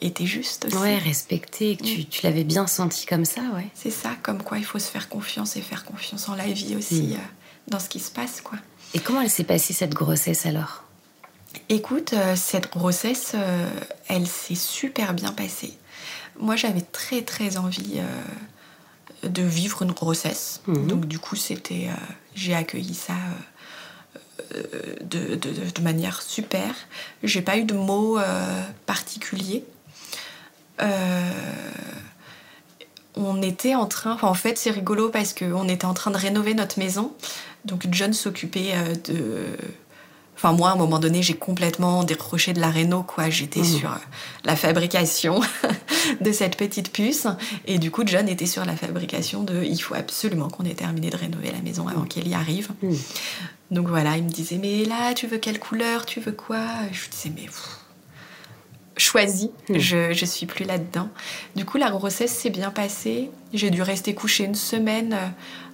[0.00, 0.76] étaient justes aussi.
[0.76, 3.68] Ouais, respecté, que tu, tu l'avais bien senti comme ça, ouais.
[3.74, 6.76] C'est ça, comme quoi il faut se faire confiance et faire confiance en la vie
[6.76, 7.12] aussi, Mhm.
[7.14, 7.16] euh,
[7.68, 8.58] dans ce qui se passe, quoi.
[8.94, 10.84] Et comment elle s'est passée cette grossesse alors?
[11.68, 13.68] Écoute, euh, cette grossesse, euh,
[14.08, 15.72] elle s'est super bien passée.
[16.38, 20.60] Moi, j'avais très très envie euh, de vivre une grossesse.
[20.66, 21.94] Donc du coup, c'était, euh,
[22.38, 23.12] j'ai accueilli ça
[24.54, 26.74] euh, euh, de, de- de manière super.
[27.22, 29.64] J'ai pas eu de mots euh, particuliers.
[30.80, 31.30] Euh,
[33.16, 36.16] on était en train, enfin, en fait, c'est rigolo parce qu'on était en train de
[36.16, 37.12] rénover notre maison.
[37.64, 38.74] Donc John s'occupait
[39.08, 39.44] de
[40.36, 43.28] Enfin, moi, à un moment donné, j'ai complètement décroché de la réno, quoi.
[43.28, 43.64] J'étais Mhm.
[43.66, 43.98] sur
[44.44, 45.40] la fabrication
[46.20, 47.26] de cette petite puce.
[47.66, 51.10] Et du coup, John était sur la fabrication de il faut absolument qu'on ait terminé
[51.10, 52.68] de rénover la maison avant qu'elle y arrive.
[52.82, 52.96] Mhm.
[53.70, 56.64] Donc voilà, il me disait Mais là, tu veux quelle couleur Tu veux quoi?
[56.92, 57.78] Je lui disais Mais pff,
[58.96, 59.78] choisis, Mhm.
[59.78, 61.08] je, je suis plus là-dedans.
[61.54, 63.30] Du coup, la grossesse s'est bien passée.
[63.52, 65.26] J'ai dû rester couchée une semaine euh,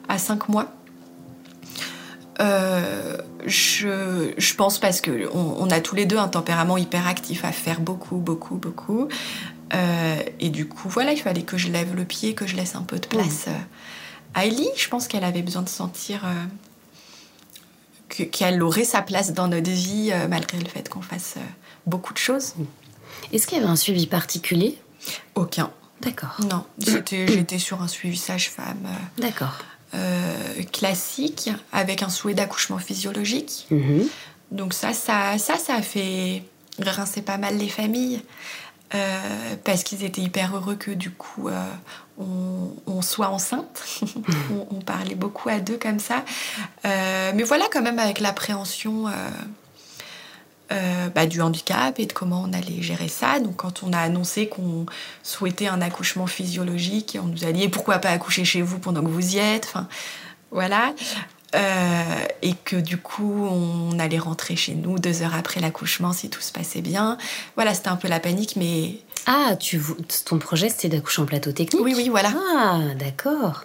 [0.08, 0.72] à cinq mois.
[2.40, 7.06] Euh, je, je pense parce que on, on a tous les deux un tempérament hyper
[7.06, 9.06] actif à faire beaucoup, beaucoup, beaucoup.
[9.72, 12.74] Euh, et du coup, voilà, il fallait que je lève le pied, que je laisse
[12.74, 13.52] un peu de place euh,
[14.34, 14.68] à Ellie.
[14.76, 16.32] Je pense qu'elle avait besoin de sentir euh,
[18.08, 21.34] que- qu'elle aurait sa place dans notre vie, malgré le fait qu'on fasse
[21.86, 22.54] beaucoup de choses.
[23.32, 24.78] Est-ce qu'il y avait un suivi particulier?
[25.34, 25.70] Aucun.
[26.00, 26.36] D'accord.
[26.50, 28.86] Non, j'étais sur un suivi sage-femme
[29.18, 29.58] D'accord.
[29.94, 33.66] euh, classique, avec un souhait d'accouchement physiologique.
[33.70, 34.04] Mhm.
[34.50, 36.42] Donc ça, ça, ça, ça a fait
[36.78, 38.20] grincer pas mal les familles.
[38.94, 41.66] Euh, parce qu'ils étaient hyper heureux que du coup euh,
[42.18, 43.82] on, on soit enceinte.
[44.50, 46.24] on, on parlait beaucoup à deux comme ça.
[46.84, 49.06] Euh, mais voilà quand même avec l'appréhension
[51.14, 53.38] bah, du handicap et de comment on allait gérer ça.
[53.38, 54.86] Donc quand on a annoncé qu'on
[55.22, 59.08] souhaitait un accouchement physiologique, on nous a dit pourquoi pas accoucher chez vous pendant que
[59.08, 59.66] vous y êtes?
[59.66, 59.86] Enfin,
[60.50, 60.92] voilà.
[61.54, 66.28] Euh, et que du coup on allait rentrer chez nous deux heures après l'accouchement si
[66.28, 67.16] tout se passait bien.
[67.54, 69.80] Voilà, c'était un peu la panique, mais Ah, tu,
[70.24, 71.80] ton projet c'était d'accoucher en plateau technique?
[71.84, 72.32] Oui, oui, voilà.
[72.56, 73.64] Ah, d'accord.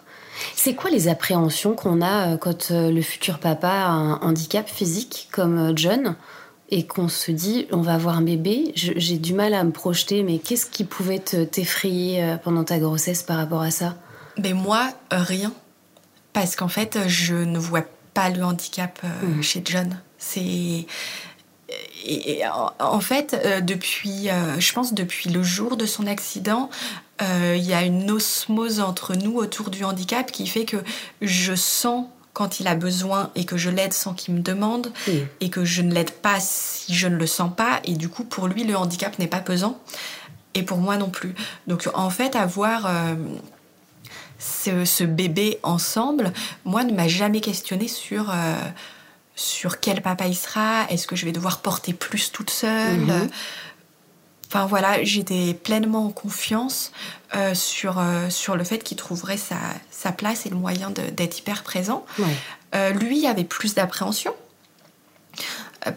[0.55, 4.69] C'est quoi les appréhensions qu'on a euh, quand euh, le futur papa a un handicap
[4.69, 6.15] physique comme John
[6.69, 8.71] et qu'on se dit on va avoir un bébé?
[8.75, 13.23] J'ai du mal à me projeter, mais qu'est-ce qui pouvait te- t'effrayer pendant ta grossesse
[13.23, 13.95] par rapport à ça?
[14.37, 15.51] Mais moi, rien.
[16.33, 19.43] Parce qu'en fait, je ne vois pas le handicap euh, Mhm.
[19.43, 19.99] chez John.
[20.17, 20.85] C'est.
[22.05, 22.41] Et,
[22.79, 26.69] en, fait, euh, depuis, euh, je pense depuis le jour de son accident,
[27.21, 30.77] il y a une osmose entre nous autour du handicap qui fait que
[31.21, 35.27] je sens quand il a besoin et que je l'aide sans qu'il me demande Mhm.
[35.41, 37.81] et que je ne l'aide pas si je ne le sens pas.
[37.83, 39.77] Et du coup, pour lui, le handicap n'est pas pesant
[40.53, 41.35] et pour moi non plus.
[41.67, 42.89] Donc en fait, avoir
[44.39, 46.33] ce, ce bébé ensemble,
[46.65, 48.55] moi, ne m'a jamais questionné sur, euh,
[49.35, 52.99] sur quel papa il sera, est-ce que je vais devoir porter plus toute seule.
[52.99, 53.29] Mhm.
[54.47, 56.91] Enfin voilà, j'étais pleinement en confiance
[57.35, 59.57] euh, sur, euh, sur le fait qu'il trouverait sa,
[59.91, 62.03] sa place et le moyen d'être hyper présent.
[62.17, 62.25] Ouais.
[62.73, 64.33] Euh, lui avait plus d'appréhension.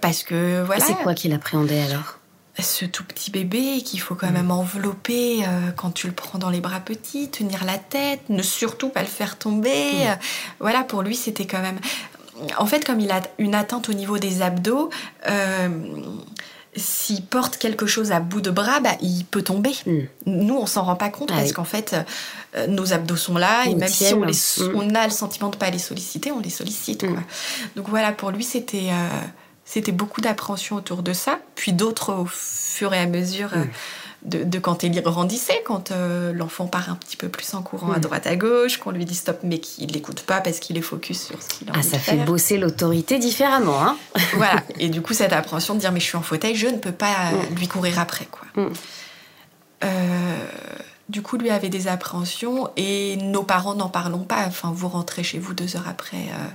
[0.03, 2.19] Parce que voilà, C'est quoi qu'il appréhendait alors?
[2.59, 6.51] Ce tout petit bébé qu'il faut quand même envelopper euh, quand tu le prends dans
[6.51, 9.93] les bras petits, tenir la tête, ne surtout pas le faire tomber.
[9.95, 10.19] Mm.
[10.61, 11.79] Voilà, pour lui, c'était quand même.
[12.59, 14.91] En fait, comme il a une atteinte au niveau des abdos,
[15.29, 15.69] euh,
[16.75, 19.73] s'il porte quelque chose à bout de bras, bah, il peut tomber.
[19.87, 19.99] Mm.
[20.27, 21.55] Nous, on s'en rend pas compte Ah parce oui.
[21.55, 21.95] qu'en fait,
[22.57, 24.73] euh, nos abdos sont là et même si on, les, Mm.
[24.75, 27.05] on a le sentiment de pas les solliciter, on les sollicite.
[27.05, 27.13] Mm.
[27.15, 27.23] Quoi.
[27.77, 29.09] Donc voilà, pour lui, c'était euh,
[29.73, 33.69] c'était beaucoup d'appréhension autour de ça, puis d'autres au fur et à mesure euh, Mm.
[34.29, 37.91] de, de quand il grandissait, quand euh, l'enfant part un petit peu plus en courant
[37.93, 38.03] à Mm.
[38.03, 41.27] droite à gauche, qu'on lui dit stop, mais qu'il l'écoute pas parce qu'il est focus
[41.27, 42.25] sur ce qu'il a Ah, envie ça de fait faire.
[42.27, 43.97] bosser l'autorité différemment, hein
[44.35, 44.63] Voilà.
[44.79, 46.93] Et du coup, cette appréhension de dire mais je suis en fauteuil, je ne peux
[46.93, 47.55] pas euh, Mm.
[47.57, 48.47] lui courir après, quoi.
[49.85, 50.47] Euh,
[51.09, 54.45] du coup, lui avait des appréhensions et nos parents n'en parlons pas.
[54.47, 56.49] Enfin, vous rentrez chez vous deux heures après euh,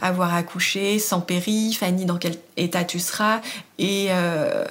[0.00, 3.40] avoir accouché, sans péri, Fanny, dans quel état tu seras
[3.78, 4.64] Et, euh,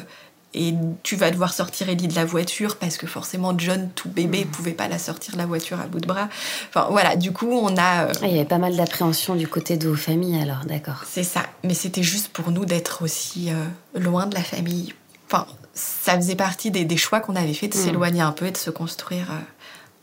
[0.53, 4.45] et tu vas devoir sortir Ellie de la voiture parce que forcément John, tout bébé,
[4.45, 4.49] mmh.
[4.49, 6.29] pouvait pas la sortir de la voiture à bout de bras.
[6.69, 8.05] Enfin voilà, du coup on a.
[8.05, 11.03] Euh, ah, il y avait pas mal d'appréhension du côté de vos familles alors, d'accord.
[11.07, 14.93] C'est ça, mais c'était juste pour nous d'être aussi euh, loin de la famille.
[15.27, 17.81] Enfin, ça faisait partie des, choix qu'on avait fait de mmh.
[17.81, 19.31] s'éloigner un peu et de se construire.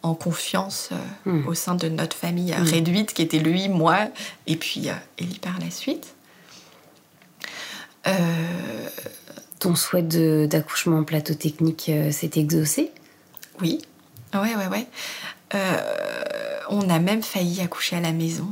[0.02, 0.90] Euh, en confiance
[1.26, 1.46] mmh.
[1.46, 4.08] au sein de notre famille réduite, qui était lui, moi,
[4.46, 6.14] et puis Ellie par la suite.
[8.06, 8.88] Euh,
[9.60, 12.90] ton souhait d'accouchement en plateau technique euh, s'est exaucé?
[13.60, 13.82] Oui.
[14.32, 14.86] Ouais, ouais, ouais.
[15.54, 18.48] Euh, on a même failli accoucher à la maison.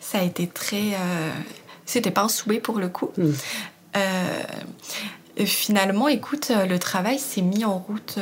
[0.00, 0.94] Ça a été très.
[0.94, 1.30] Euh,
[1.84, 3.12] c'était pas un souhait pour le coup.
[3.18, 3.32] Hmm.
[5.44, 8.18] finalement, écoute, le travail s'est mis en route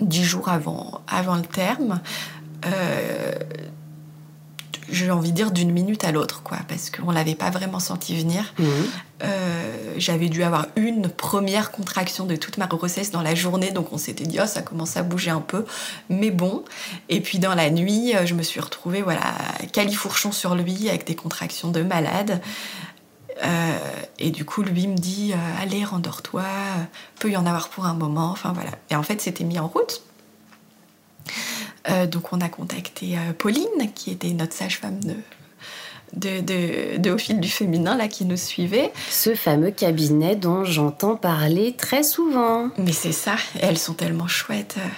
[0.00, 2.00] dix jours avant, avant le terme
[4.92, 8.16] j'ai envie de dire d'une minute à l'autre, quoi, parce qu'on l'avait pas vraiment senti
[8.16, 8.54] venir.
[8.58, 8.66] Mhm.
[9.22, 13.92] Euh, j'avais dû avoir une première contraction de toute ma grossesse dans la journée, donc
[13.92, 15.64] on s'était dit, oh, ça commence à bouger un peu,
[16.08, 16.64] mais bon.
[17.08, 19.34] Et puis dans la nuit, euh, je me suis retrouvée, voilà,
[19.72, 22.40] califourchon sur lui, avec des contractions de malade.
[23.42, 23.78] Euh,
[24.18, 26.44] et du coup, lui me dit, allez, rendors-toi,
[27.18, 28.72] peut y en avoir pour un moment, enfin voilà.
[28.90, 30.02] Et en fait, c'était mis en route.
[31.88, 35.00] Euh, donc on a contacté euh, Pauline, qui était notre sage-femme
[36.12, 38.92] de, de, Au fil du féminin, là, qui nous suivait.
[39.08, 42.68] Ce fameux cabinet dont j'entends parler très souvent.
[42.78, 44.76] Mais c'est ça, elles sont tellement chouettes.
[44.78, 44.88] Euh,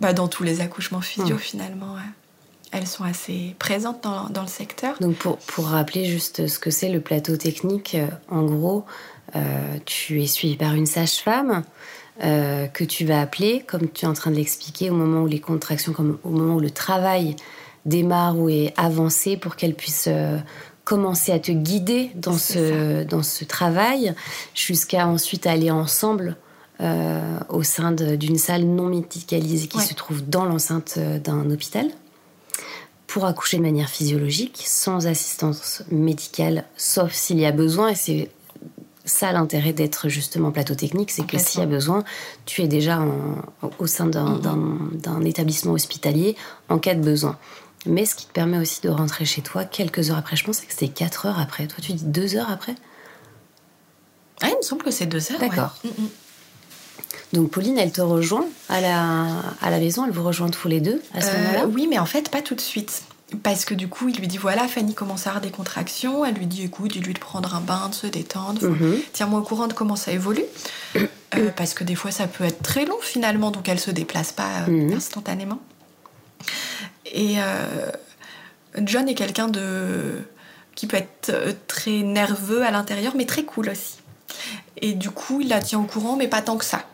[0.00, 1.38] bah, dans tous les accouchements physio, hmm.
[1.38, 1.96] finalement.
[2.72, 4.96] Elles sont assez présentes dans, le secteur.
[5.00, 7.96] Donc pour, pour, rappeler juste ce que c'est le plateau technique,
[8.28, 8.84] en gros,
[9.84, 11.62] tu es suivi par une sage-femme
[12.22, 15.26] euh, que tu vas appeler, comme tu es en train de l'expliquer, au moment où
[15.26, 17.36] les contractions, comme au moment où le travail
[17.86, 20.38] démarre ou est avancé pour qu'elle puisse euh,
[20.84, 24.14] commencer à te guider dans ce, dans ce travail,
[24.54, 26.36] jusqu'à ensuite aller ensemble
[26.82, 31.86] euh, au sein d'une salle non médicalisée qui se trouve dans l'enceinte d'un hôpital
[33.12, 38.30] pour accoucher de manière physiologique, sans assistance médicale, sauf s'il y a besoin, et c'est
[39.04, 42.04] ça l'intérêt d'être justement plateau technique, c'est que s'il y a besoin,
[42.46, 43.04] tu es déjà
[43.78, 44.96] au sein mm-hmm.
[44.96, 46.36] d'un établissement hospitalier
[46.70, 47.36] en cas de besoin.
[47.84, 50.36] Mais ce qui te permet aussi de rentrer chez toi quelques heures après.
[50.36, 51.66] Je pensais que c'était 4 heures après.
[51.66, 52.76] Toi, tu dis 2 heures après?
[54.40, 55.38] Ah, il me semble que c'est 2 heures.
[55.38, 55.76] D'accord.
[57.32, 59.26] Donc Pauline, elle te rejoint à la,
[59.62, 61.66] à la maison, elle vous rejoint tous les deux à ce euh, moment-là?
[61.66, 63.02] Oui, mais en fait, pas tout de suite.
[63.42, 66.24] Parce que du coup, il lui dit voilà, Fanny commence à avoir des contractions.
[66.26, 68.62] Elle lui dit écoute, dis-lui de prendre un bain, de se détendre.
[68.66, 68.98] Mhm.
[69.14, 70.44] Tiens-moi au courant de comment ça évolue.
[71.34, 74.32] Euh, parce que des fois, ça peut être très long finalement, donc elle se déplace
[74.32, 74.92] pas euh, mhm.
[74.92, 75.60] instantanément.
[77.06, 77.36] Et
[78.82, 80.18] John est quelqu'un de
[80.74, 81.32] qui peut être
[81.66, 84.01] très nerveux à l'intérieur, mais très cool aussi.
[84.80, 86.84] Et du coup, il la tient au courant, mais pas tant que ça.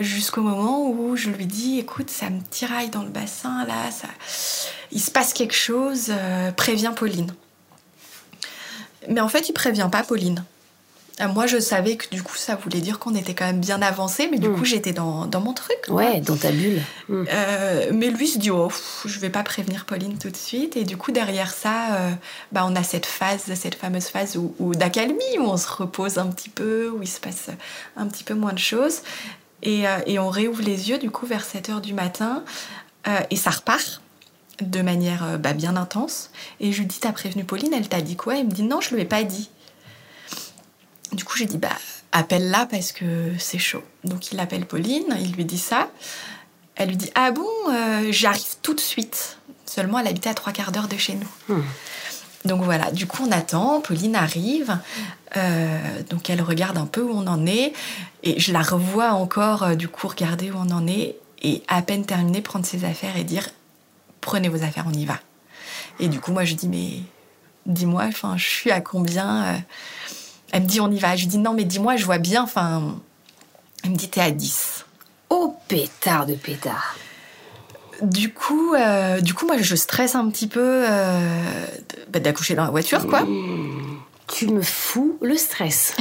[0.00, 4.08] jusqu'au moment où je lui dis écoute ça me tiraille dans le bassin là ça
[4.90, 7.32] il se passe quelque chose, euh, préviens Pauline.
[9.08, 10.44] Mais en fait, il prévient pas Pauline.
[11.20, 13.82] Euh, moi, je savais que du coup, ça voulait dire qu'on était quand même bien
[13.82, 14.56] avancé, mais du hmm.
[14.56, 15.78] coup, j'étais dans, mon truc.
[15.88, 16.80] Ouais, dans ta bulle.
[17.08, 17.24] Hmm.
[17.32, 18.70] Euh, mais lui se dit, oh,
[19.04, 20.76] je vais pas prévenir Pauline tout de suite.
[20.76, 21.98] Et du coup, derrière ça,
[22.52, 26.26] bah, on a cette phase, cette fameuse phase où, d'accalmie, où on se repose un
[26.26, 27.48] petit peu, où il se passe
[27.96, 29.02] un petit peu moins de choses.
[29.62, 32.44] Et, et on réouvre les yeux, du coup, vers 7 heures du matin,
[33.30, 34.00] et ça repart
[34.60, 36.30] de manière euh, bah, bien intense.
[36.60, 38.36] Et je lui dis, t'as prévenu Pauline, elle t'a dit quoi?
[38.38, 39.50] Elle me dit, non, je ne lui ai pas dit.
[41.12, 41.68] Du coup, j'ai dit, bah,
[42.12, 43.82] appelle-la parce que c'est chaud.
[44.04, 45.90] Donc, il appelle Pauline, il lui dit ça.
[46.76, 49.38] Elle lui dit, ah bon, euh, j'arrive tout de suite.
[49.66, 51.54] Seulement, elle habitait à trois quarts d'heure de chez nous.
[51.54, 51.62] Hmm.
[52.44, 54.78] Donc voilà, du coup on attend, Pauline arrive,
[55.36, 57.72] euh, donc elle regarde un peu où on en est,
[58.22, 62.06] et je la revois encore du coup regarder où on en est, et à peine
[62.06, 63.44] terminé prendre ses affaires et dire
[64.20, 65.18] prenez vos affaires, on y va.
[66.00, 67.00] Et du coup, moi, je dis, mais
[67.66, 69.58] dis-moi, enfin, je suis à combien euh
[70.52, 71.16] Elle me dit, on y va.
[71.16, 72.96] Je lui dis, non, mais dis-moi, je vois bien, enfin.
[73.84, 74.84] Elle me dit, t'es à 10.
[75.30, 76.96] Oh, pétard de pétard.
[78.02, 81.66] Du coup, euh, du coup, moi, je stresse un petit peu euh,
[82.10, 83.22] bah, d'accoucher dans la voiture, quoi.
[83.22, 84.00] Mmh.
[84.28, 85.96] tu me fous le stress.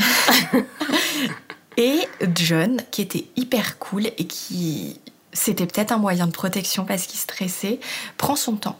[1.78, 5.00] et John, qui était hyper cool et qui
[5.34, 7.80] c'était peut-être un moyen de protection parce qu'il stressait,
[8.18, 8.80] prend son temps.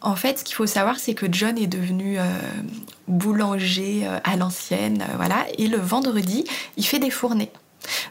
[0.00, 2.24] En fait, ce qu'il faut savoir, c'est que John est devenu euh,
[3.08, 6.44] boulanger euh, à l'ancienne, euh, voilà, et le vendredi,
[6.76, 7.50] il fait des fournées.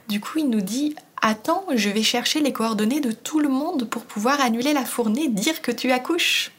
[0.07, 3.85] Du coup, il nous dit Attends, je vais chercher les coordonnées de tout le monde
[3.85, 6.51] pour pouvoir annuler la fournée, dire que tu accouches.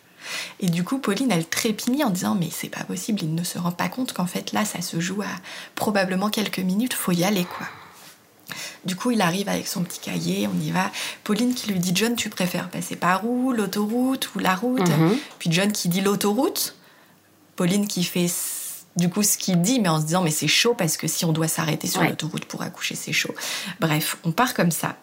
[0.60, 3.58] Et du coup, Pauline, elle trépignait en disant Mais c'est pas possible, il ne se
[3.58, 5.40] rend pas compte qu'en fait, là, ça se joue à
[5.74, 7.66] probablement quelques minutes, faut y aller, quoi.
[8.84, 10.90] Du coup, il arrive avec son petit cahier, on y va.
[11.24, 15.16] Pauline qui lui dit John, tu préfères passer par où L'autoroute ou la route Mhm.
[15.38, 16.74] Puis John qui dit l'autoroute.
[17.56, 18.30] Pauline qui fait
[18.96, 21.24] du coup ce qu'il dit, mais en se disant mais c'est chaud parce que si
[21.24, 22.08] on doit s'arrêter sur Ouais.
[22.10, 23.34] l'autoroute pour accoucher, c'est chaud.
[23.80, 24.96] Bref, on part comme ça.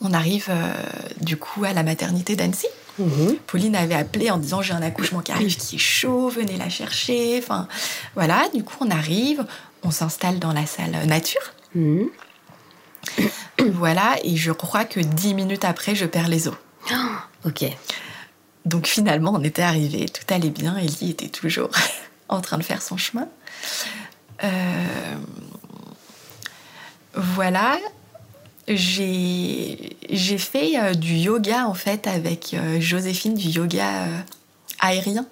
[0.00, 0.72] On arrive euh,
[1.20, 2.66] du coup à la maternité d'Annecy.
[2.98, 3.36] Mhm.
[3.46, 6.68] Pauline avait appelé en disant j'ai un accouchement qui arrive qui est chaud, venez la
[6.68, 7.38] chercher.
[7.42, 7.68] Enfin
[8.14, 9.44] voilà, du coup on arrive,
[9.82, 11.40] on s'installe dans la salle nature.
[11.74, 12.08] Mhm.
[13.72, 16.54] Voilà, et je crois que dix minutes après, je perds les os.
[17.44, 17.64] Ok.
[18.64, 21.70] Donc finalement, on était arrivé, tout allait bien, Ellie était toujours
[22.28, 23.26] en train de faire son chemin.
[24.44, 25.16] Euh,
[27.14, 27.78] Voilà,
[28.68, 34.06] j'ai j'ai fait euh, du yoga en fait avec euh, Joséphine, du yoga
[34.78, 35.26] aérien.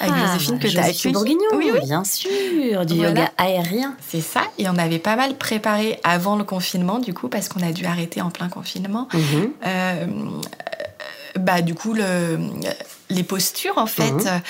[0.00, 1.12] Avec Ah, Joséphine que tu as Joséphine accueillie.
[1.36, 1.80] Bourguignon, Oui, oui.
[1.86, 3.08] bien sûr, du Voilà.
[3.10, 3.94] yoga aérien.
[4.08, 7.62] C'est ça, et on avait pas mal préparé avant le confinement du coup parce qu'on
[7.62, 9.08] a dû arrêter en plein confinement.
[9.12, 9.50] Mhm.
[9.66, 10.06] Euh,
[11.38, 12.38] bah, du coup, le,
[13.10, 14.40] les postures, en fait, Mhm.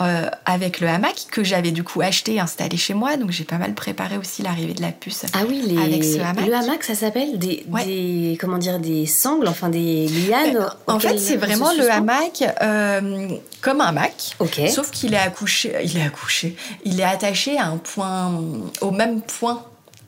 [0.00, 3.16] euh, avec le hamac que j'avais du coup acheté et installé chez moi.
[3.16, 5.24] Donc, j'ai pas mal préparé aussi l'arrivée de la puce.
[5.34, 5.78] Ah oui, les...
[5.80, 6.46] Avec ce hamac.
[6.46, 7.84] le hamac, ça s'appelle des, Ouais.
[7.84, 10.66] des comment dire des sangles, enfin des lianes.
[10.86, 13.28] en auxquelles fait, c'est vraiment le hamac euh,
[13.60, 14.36] comme un hamac.
[14.38, 14.60] Ok.
[14.68, 18.32] Sauf qu'il est accouché, il est accouché, il est attaché à un point,
[18.80, 19.62] au même point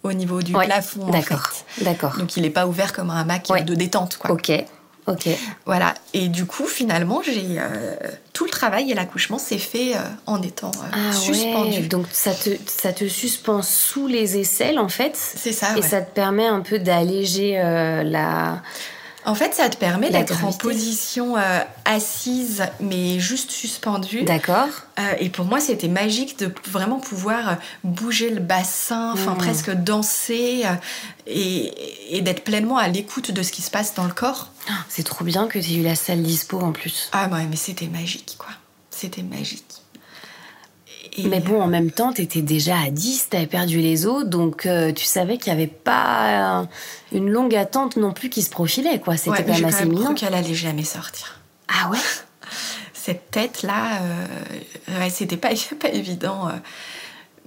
[0.05, 1.03] au niveau du Ouais, plafond.
[1.03, 1.47] en D'accord.
[1.49, 1.85] fait.
[1.85, 2.17] D'accord.
[2.19, 3.63] Donc, il n'est pas ouvert comme un hamac Ouais.
[3.63, 4.31] de détente, quoi.
[4.31, 4.53] Ok.
[5.09, 5.29] Ok.
[5.67, 5.95] Voilà.
[6.15, 7.97] Et du coup, finalement, j'ai euh,
[8.33, 11.71] tout le travail et l'accouchement s'est fait euh, en étant euh, Ah suspendu.
[11.81, 11.81] ouais.
[11.89, 15.13] Donc ça te ça te suspend sous les aisselles en fait.
[15.17, 15.73] C'est ça.
[15.77, 15.83] Et ouais.
[15.83, 17.55] ça te permet un peu d'alléger
[18.05, 18.63] la.
[19.25, 24.23] En fait, ça te permet d'être en position euh, assise, mais juste suspendue.
[24.23, 24.69] D'accord.
[24.99, 27.55] Euh, et pour moi, c'était magique de vraiment pouvoir euh,
[27.85, 29.39] bouger le bassin, enfin Mm.
[29.39, 30.73] presque danser euh,
[31.27, 34.51] et, et d'être pleinement à l'écoute de ce qui se passe dans le corps.
[34.71, 37.09] Ah, C'est trop bien que tu aies eu la salle dispo en plus.
[37.13, 38.51] Ah ouais, mais c'était magique, quoi.
[38.91, 39.65] C'était magique.
[41.17, 44.67] Et- Mais bon, en même temps, t'étais déjà à 10, t'avais perdu les os, donc
[44.67, 46.65] euh, tu savais qu'il n'y avait pas euh,
[47.13, 49.17] une longue attente non plus qui se profilait, quoi.
[49.17, 50.15] C'était ouais, quand même assez imminent.
[50.15, 51.41] qu'elle allait jamais sortir.
[51.69, 51.99] Ah ouais?
[52.95, 55.49] Cette tête là, euh, ouais, c'était pas,
[55.81, 56.49] pas évident.
[56.49, 56.53] euh,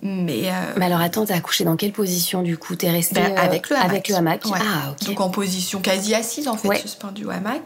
[0.04, 2.76] mais Mais alors attends, t'as accouché dans quelle position du coup?
[2.76, 3.90] T'es restée ben, euh, avec le hamac.
[3.92, 4.46] Avec le hamac.
[4.46, 4.58] Ouais.
[4.60, 5.08] Ah ok.
[5.10, 7.62] Donc en position quasi assise en fait, suspendue au hamac.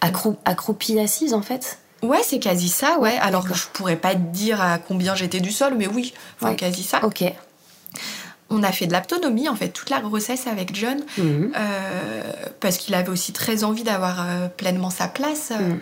[0.00, 1.78] Accrou- accroupie assise en fait?
[2.02, 3.16] Ouais, c'est quasi ça, ouais.
[3.20, 3.56] Alors d'accord.
[3.56, 6.56] je pourrais pas te dire à combien j'étais du sol, mais oui, enfin Ouais.
[6.56, 7.04] quasi ça.
[7.04, 7.24] Ok.
[8.48, 11.52] On a fait de l'autonomie en fait toute la grossesse avec John Mhm.
[11.56, 12.22] euh,
[12.60, 15.80] parce qu'il avait aussi très envie d'avoir euh, pleinement sa place Mhm.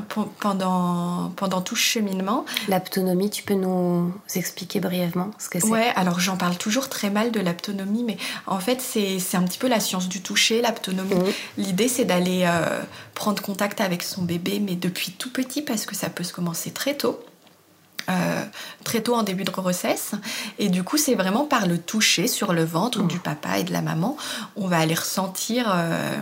[0.00, 2.44] Pe- pendant pendant tout ce cheminement.
[2.68, 5.66] L'autonomie, tu peux nous expliquer brièvement ce que c'est?
[5.66, 8.16] Ouais, alors j'en parle toujours très mal de l'aptonomie, mais
[8.46, 11.14] en fait c'est c'est un petit peu la science du toucher, l'aptonomie.
[11.14, 11.32] Mhm.
[11.58, 12.80] L'idée c'est d'aller euh,
[13.14, 16.70] prendre contact avec son bébé, mais depuis tout petit, parce que ça peut se commencer
[16.70, 17.20] très tôt.
[18.08, 18.44] euh,
[18.84, 20.12] très tôt en début de grossesse
[20.60, 23.08] et du coup c'est vraiment par le toucher sur le ventre Mhm.
[23.08, 24.16] du papa et de la maman
[24.54, 26.14] on va aller ressentir euh,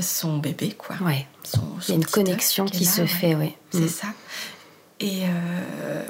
[0.00, 1.26] son bébé quoi Ouais.
[1.44, 3.56] Son- Il y a une connexion qui se fait, ouais.
[3.72, 3.88] C'est Mhm.
[3.88, 4.06] ça.
[5.00, 6.04] Et, euh,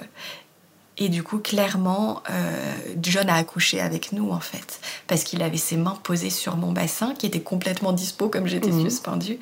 [0.98, 5.56] et du coup, clairement, euh, John a accouché avec nous, en fait, parce qu'il avait
[5.56, 8.82] ses mains posées sur mon bassin, qui était complètement dispo, comme j'étais Mhm.
[8.90, 9.38] suspendue,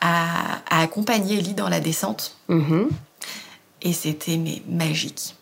[0.00, 2.36] à, à accompagner Ellie dans la descente.
[2.48, 2.88] Mhm.
[3.82, 5.36] Et c'était mais magique.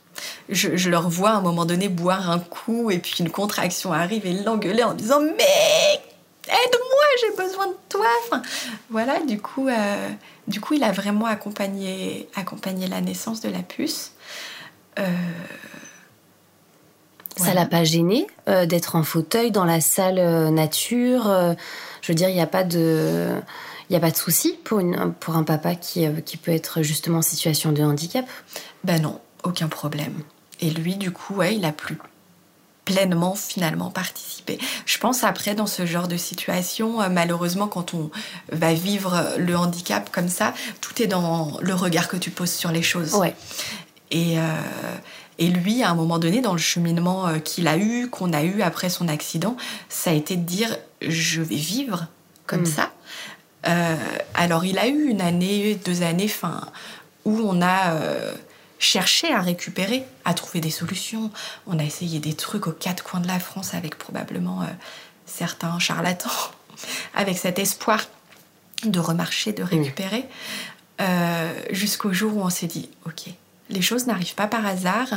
[0.49, 3.93] Je, je le revois à un moment donné boire un coup, et puis une contraction
[3.93, 6.01] arrive et l'engueuler en disant Mais
[6.49, 8.07] aide-moi, j'ai besoin de toi.
[8.25, 8.43] Enfin,
[8.91, 10.09] voilà, du coup, euh,
[10.47, 14.13] du coup, il a vraiment accompagné, accompagné la naissance de la puce.
[14.99, 15.05] Euh,
[17.37, 17.61] Ça voilà.
[17.61, 21.25] l'a pas gêné euh, d'être en fauteuil dans la salle euh, nature
[22.03, 23.29] Je veux dire, il n'y a pas de,
[23.91, 27.19] il a pas de souci pour une, pour un papa qui, qui peut être justement
[27.19, 28.27] en situation de handicap?
[28.85, 30.15] Ben non, aucun problème.
[30.61, 31.97] Et lui, du coup, ouais, il a plus
[32.89, 34.59] pleinement finalement participé.
[34.86, 38.11] Je pense après dans ce genre de situation, euh, malheureusement quand on
[38.53, 42.70] va vivre le handicap comme ça, tout est dans le regard que tu poses sur
[42.72, 43.14] les choses.
[43.14, 43.34] Ouais.
[44.11, 44.43] Et, euh,
[45.39, 48.43] et lui, à un moment donné, dans le cheminement euh, qu'il a eu, qu'on a
[48.43, 49.57] eu après son accident,
[49.89, 50.70] ça a été de dire
[51.03, 52.07] je vais vivre
[52.47, 52.66] comme Mm.
[52.66, 52.91] ça.
[53.66, 53.97] Euh,
[54.34, 56.61] alors, il a eu une année, deux années, fin,
[57.24, 58.32] où on a euh,
[58.79, 61.31] cherché à récupérer, à trouver des solutions.
[61.66, 64.66] On a essayé des trucs aux quatre coins de la France avec probablement euh,
[65.26, 66.31] certains charlatans,
[67.14, 68.05] avec cet espoir
[68.85, 70.26] de remarcher, de récupérer.
[71.01, 73.24] euh, jusqu'au jour où on s'est dit, ok,
[73.70, 75.09] les choses n'arrivent pas par hasard,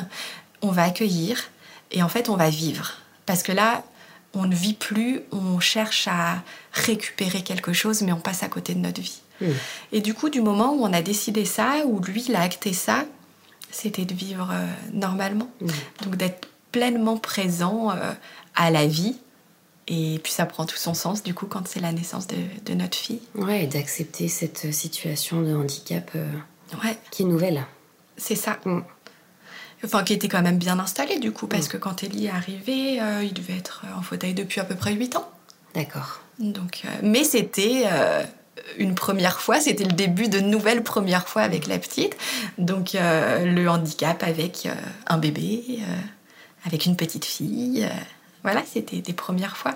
[0.61, 1.49] on va accueillir
[1.91, 2.93] et en fait on va vivre.
[3.25, 3.83] Parce que là,
[4.33, 6.41] on ne vit plus, on cherche à
[6.71, 9.21] récupérer quelque chose, mais on passe à côté de notre vie.
[9.91, 12.73] Et du coup, du moment où on a décidé ça, où lui, il a acté
[12.73, 13.05] ça,
[13.71, 15.49] c'était de vivre euh, normalement.
[15.61, 15.67] Mm.
[16.03, 18.13] Donc d'être pleinement présent euh,
[18.55, 19.17] à la vie.
[19.87, 22.73] Et puis ça prend tout son sens, du coup, quand c'est la naissance de, de
[22.73, 23.21] notre fille.
[23.35, 26.31] Ouais, et d'accepter cette situation de handicap euh,
[26.83, 27.65] Ouais, qui est nouvelle.
[28.17, 28.59] c'est ça.
[28.65, 28.81] Mm.
[29.83, 33.01] Enfin, qui était quand même bien installé, du coup, parce que quand Ellie est arrivée,
[33.01, 35.27] euh, il devait être en fauteuil depuis à peu près 8 ans.
[35.73, 36.21] D'accord.
[36.37, 38.23] Donc, euh, mais c'était euh,
[38.77, 42.15] une première fois, c'était le début de nouvelles premières fois avec la petite.
[42.57, 44.73] Donc euh, le handicap avec euh,
[45.07, 45.95] un bébé, euh,
[46.65, 47.87] avec une petite fille.
[48.43, 49.75] voilà, c'était des premières fois.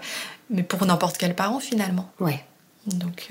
[0.50, 2.12] Mais pour n'importe quel parent finalement.
[2.20, 2.44] Ouais,
[2.88, 3.30] Donc,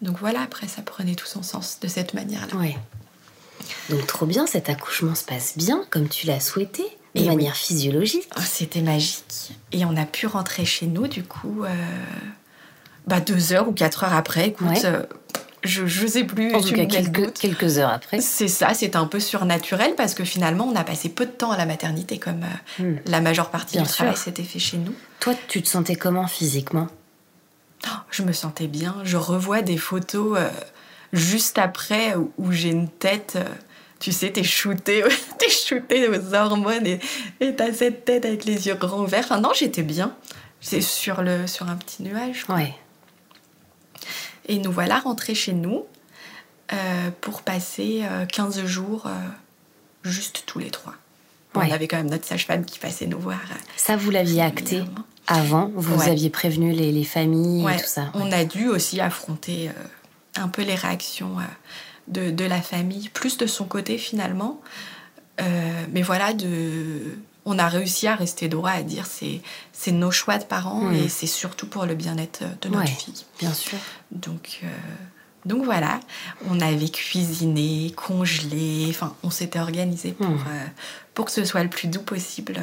[0.00, 2.56] donc voilà, après ça prenait tout son sens de cette manière-là.
[2.56, 2.76] ouais.
[3.90, 6.82] Donc trop bien, cet accouchement se passe bien, comme tu l'as souhaité,
[7.14, 7.26] de Et oui.
[7.28, 8.28] manière physiologique.
[8.36, 9.52] Oh, C'était magique.
[9.70, 11.64] Et on a pu rentrer chez nous, du coup,
[13.06, 14.48] bah, deux heures ou quatre heures après.
[14.48, 14.84] Écoute, Ouais.
[14.86, 15.02] euh,
[15.64, 16.54] je, je sais plus.
[16.54, 18.20] En tout cas, quelques, heures après.
[18.20, 21.50] C'est ça, c'est un peu surnaturel parce que finalement, on a passé peu de temps
[21.52, 22.96] à la maternité, comme euh, Hmm.
[23.06, 24.24] la majeure partie Bien du travail sûr.
[24.24, 24.94] s'était fait chez nous.
[25.20, 26.88] Toi, tu te sentais comment physiquement?
[27.86, 28.96] Oh, je me sentais bien.
[29.04, 30.48] Je revois des photos euh,
[31.12, 33.34] juste après où, où j'ai une tête.
[33.36, 33.44] euh,
[34.00, 35.04] tu sais, t'es shooté,
[35.38, 36.98] t'es shooté aux hormones et
[37.40, 39.24] et t'as cette tête avec les yeux grands ouverts.
[39.26, 40.14] Enfin, non, j'étais bien.
[40.60, 42.44] C'est sur, le, sur un petit nuage.
[42.44, 42.56] quoi.
[42.56, 42.74] Ouais.
[44.48, 45.84] Et nous voilà rentrés chez nous
[46.72, 49.10] euh, pour passer euh, 15 jours euh,
[50.02, 50.94] juste tous les trois.
[51.54, 51.68] Bon, Ouais.
[51.70, 53.38] On avait quand même notre sage-femme qui passait nous voir.
[53.50, 54.82] euh, Ça, vous l'aviez acté
[55.26, 55.70] avant?
[55.74, 56.08] Vous Ouais.
[56.08, 58.10] aviez prévenu les, les familles Ouais, et tout ça?
[58.14, 59.70] On a dû aussi affronter
[60.36, 61.36] un peu les réactions
[62.08, 64.60] de, de la famille, plus de son côté finalement.
[65.90, 67.00] Mais voilà, de...
[67.44, 69.40] on a réussi à rester droit, à dire c'est
[69.72, 72.86] c'est nos choix de parents et c'est surtout pour le bien-être de notre Ouais.
[72.86, 73.24] fille.
[73.40, 73.78] Bien sûr.
[74.12, 74.66] Donc, euh,
[75.44, 75.98] donc voilà,
[76.48, 80.44] on avait cuisiné, congelé, enfin on s'était organisé pour, Mm.
[80.48, 80.66] euh,
[81.14, 82.60] pour que ce soit le plus doux possible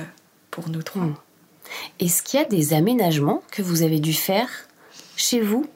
[0.51, 1.03] pour nous trois.
[1.03, 1.15] Mm.
[1.99, 4.47] Est-ce qu'il y a des aménagements que vous avez dû faire
[5.17, 5.67] chez vous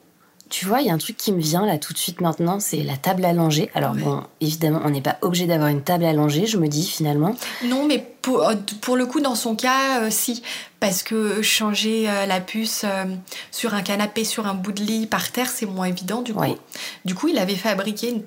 [0.56, 2.60] Tu vois, il y a un truc qui me vient là tout de suite maintenant,
[2.60, 3.72] c'est la table langer.
[3.74, 4.02] Alors Ouais.
[4.02, 7.34] bon, évidemment, on n'est pas obligé d'avoir une table langer, je me dis finalement.
[7.64, 10.44] Non, mais pour, euh, pour le coup, dans son cas, euh, si.
[10.78, 13.04] Parce que changer euh, la puce euh,
[13.50, 16.40] sur un canapé, sur un bout de lit, par terre, c'est moins évident du coup.
[16.40, 16.56] Ouais.
[17.04, 18.22] Du coup, il avait fabriqué, une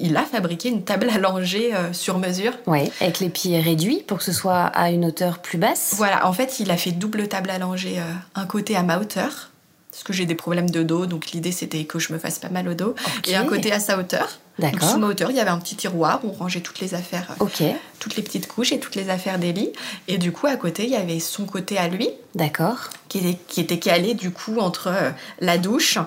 [0.00, 2.54] il, a fabriqué une table euh, sur mesure.
[2.66, 5.94] Ouais, avec les pieds réduits pour que ce soit à une hauteur plus basse.
[5.96, 9.50] Voilà, en fait, il a fait double table euh, un côté à ma hauteur,
[9.98, 12.50] parce que j'ai des problèmes de dos, donc l'idée c'était que je me fasse pas
[12.50, 12.94] mal au dos,
[13.26, 14.28] et un côté à sa hauteur.
[14.60, 14.90] D'accord.
[14.90, 17.26] sous ma hauteur, il y avait un petit tiroir où on rangeait toutes les affaires,
[17.40, 17.62] euh, Ok,
[17.98, 19.72] toutes les petites couches et toutes les affaires d'Ellie.
[20.06, 22.90] Et du coup, à côté, il y avait son côté à lui, d'accord.
[23.08, 25.98] qui était, qui était calé du coup entre euh, la douche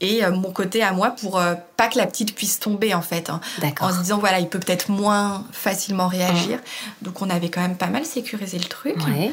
[0.00, 3.02] et euh, mon côté à moi pour euh, pas que la petite puisse tomber en
[3.02, 3.30] fait.
[3.30, 3.40] hein.
[3.60, 3.88] D'accord.
[3.88, 6.58] En se disant voilà, il peut peut-être moins facilement réagir.
[7.02, 8.96] Donc on avait quand même pas mal sécurisé le truc.
[9.06, 9.30] Ouais.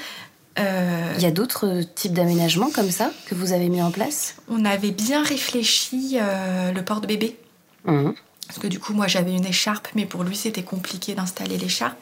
[0.60, 4.36] Euh, Il y a d'autres types d'aménagements comme ça que vous avez mis en place?
[4.50, 7.38] On avait bien réfléchi euh, le porte-bébé.
[7.86, 8.14] Mhm.
[8.48, 11.98] Parce que du coup, moi j'avais une écharpe, mais pour lui c'était compliqué d'installer l'écharpe.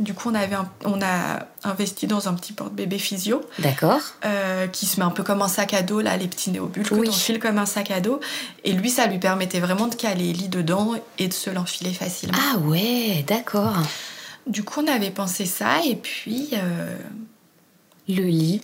[0.00, 3.42] Du coup, on, avait un- on a investi dans un petit porte-bébé physio.
[3.58, 4.00] D'accord.
[4.24, 6.88] euh, qui se met un peu comme un sac à dos, là, les petits néobules
[6.88, 7.08] que Oui.
[7.08, 8.18] t'enfiles file comme un sac à dos.
[8.64, 12.38] Et lui, ça lui permettait vraiment de caler lit dedans et de se l'enfiler facilement.
[12.54, 13.76] Ah ouais, d'accord.
[14.46, 16.48] Du coup, on avait pensé ça, et puis...
[16.54, 16.96] euh,
[18.08, 18.62] Le lit.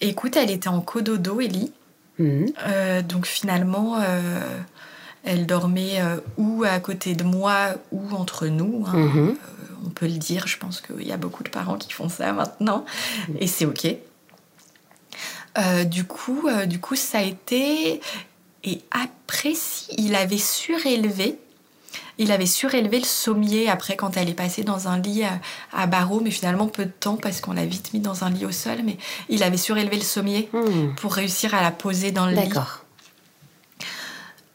[0.00, 1.72] écoute, elle était en cododo, Ellie.
[2.18, 2.52] Mhm.
[2.66, 4.58] Euh, donc finalement, euh,
[5.24, 8.84] elle dormait euh, ou à côté de moi ou entre nous.
[8.86, 8.96] hein.
[8.96, 9.36] Mhm.
[9.84, 12.32] On peut le dire, je pense qu'il y a beaucoup de parents qui font ça
[12.32, 12.84] maintenant,
[13.40, 13.96] et c'est ok.
[15.86, 18.00] Du coup, du coup, ça a été.
[18.62, 21.36] Et après, si il avait surélevé,
[22.22, 25.40] il avait surélevé le sommier après quand elle est passée dans un lit à,
[25.72, 28.46] à barreaux, mais finalement peu de temps parce qu'on l'a vite mis dans un lit
[28.46, 28.78] au sol.
[28.84, 28.96] Mais
[29.28, 30.94] il avait surélevé le sommier Mhm.
[30.96, 32.48] pour réussir à la poser dans le lit.
[32.48, 32.84] D'accord.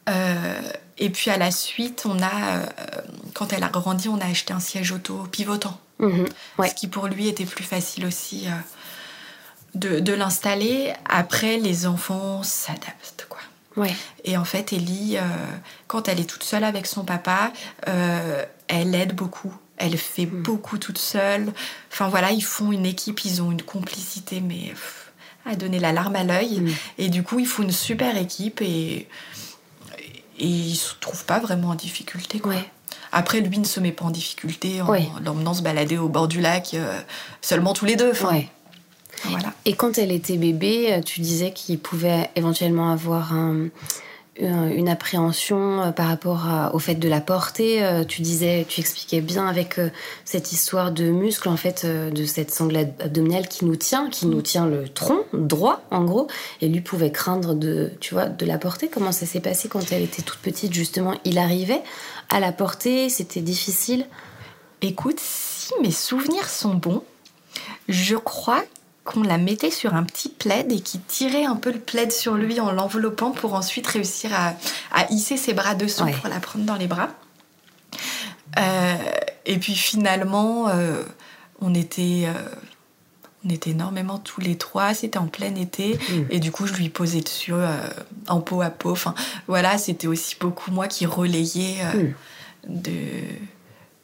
[0.08, 0.60] Euh,
[0.96, 2.66] et puis à la suite, on a, euh,
[3.34, 5.78] quand elle a grandi, on a acheté un siège auto pivotant.
[5.98, 6.26] Mhm.
[6.58, 6.68] Ouais.
[6.70, 8.50] Ce qui pour lui était plus facile aussi euh,
[9.74, 10.92] de, de l'installer.
[11.08, 13.40] Après, les enfants s'adaptent, quoi.
[13.78, 13.94] Ouais.
[14.24, 15.22] Et en fait, Ellie, euh,
[15.86, 17.52] quand elle est toute seule avec son papa,
[17.88, 19.54] euh, elle aide beaucoup.
[19.76, 20.42] Elle fait Mm.
[20.42, 21.52] beaucoup toute seule.
[21.92, 25.12] Enfin voilà, ils font une équipe, ils ont une complicité, mais pff,
[25.46, 26.60] à donner la larme à l'œil.
[26.60, 26.70] Mm.
[26.98, 29.08] Et du coup, ils font une super équipe et,
[30.38, 32.40] et il se trouve pas vraiment en difficulté.
[32.40, 32.54] Quoi.
[32.54, 32.70] Ouais.
[33.12, 35.08] Après, lui ne se met pas en difficulté en Ouais.
[35.24, 37.00] l'emmenant se balader au bord du lac, euh,
[37.40, 38.10] seulement tous les deux.
[38.10, 38.48] Enfin, Ouais.
[39.24, 39.52] Voilà.
[39.64, 43.68] Et quand elle était bébé, euh, tu disais qu'il pouvait éventuellement avoir un-
[44.40, 47.82] un- une appréhension euh, par rapport à- au fait de la porter.
[47.82, 49.80] Euh, Tu disais, tu expliquais bien avec
[50.24, 54.26] cette histoire de muscle, en fait, de cette sangle ab- abdominale qui nous tient, qui
[54.26, 56.28] nous tient le tronc droit, en gros.
[56.60, 58.88] Et lui pouvait craindre de, tu vois, de la porter.
[58.88, 61.14] Comment ça s'est passé quand elle était toute petite, justement?
[61.24, 61.82] Il arrivait
[62.30, 64.06] à la porter, c'était difficile?
[64.82, 67.02] Écoute, si mes souvenirs sont bons,
[67.88, 68.62] je crois
[69.08, 72.34] qu'on la mettait sur un petit plaid et qu'il tirait un peu le plaid sur
[72.34, 74.54] lui en l'enveloppant pour ensuite réussir à,
[74.92, 76.12] à hisser ses bras dessous Ouais.
[76.12, 77.08] pour la prendre dans les bras.
[78.58, 78.94] Euh,
[79.46, 81.02] et puis finalement, euh,
[81.60, 82.24] on était...
[82.26, 82.32] euh,
[83.46, 86.24] on était énormément tous les trois, c'était en plein été, Mm.
[86.28, 87.52] et du coup je lui posais dessus
[88.26, 88.90] en peau à peau.
[88.90, 89.14] Enfin
[89.46, 92.02] voilà, c'était aussi beaucoup moi qui relayais euh,
[92.68, 92.80] Mm.
[92.82, 92.92] de,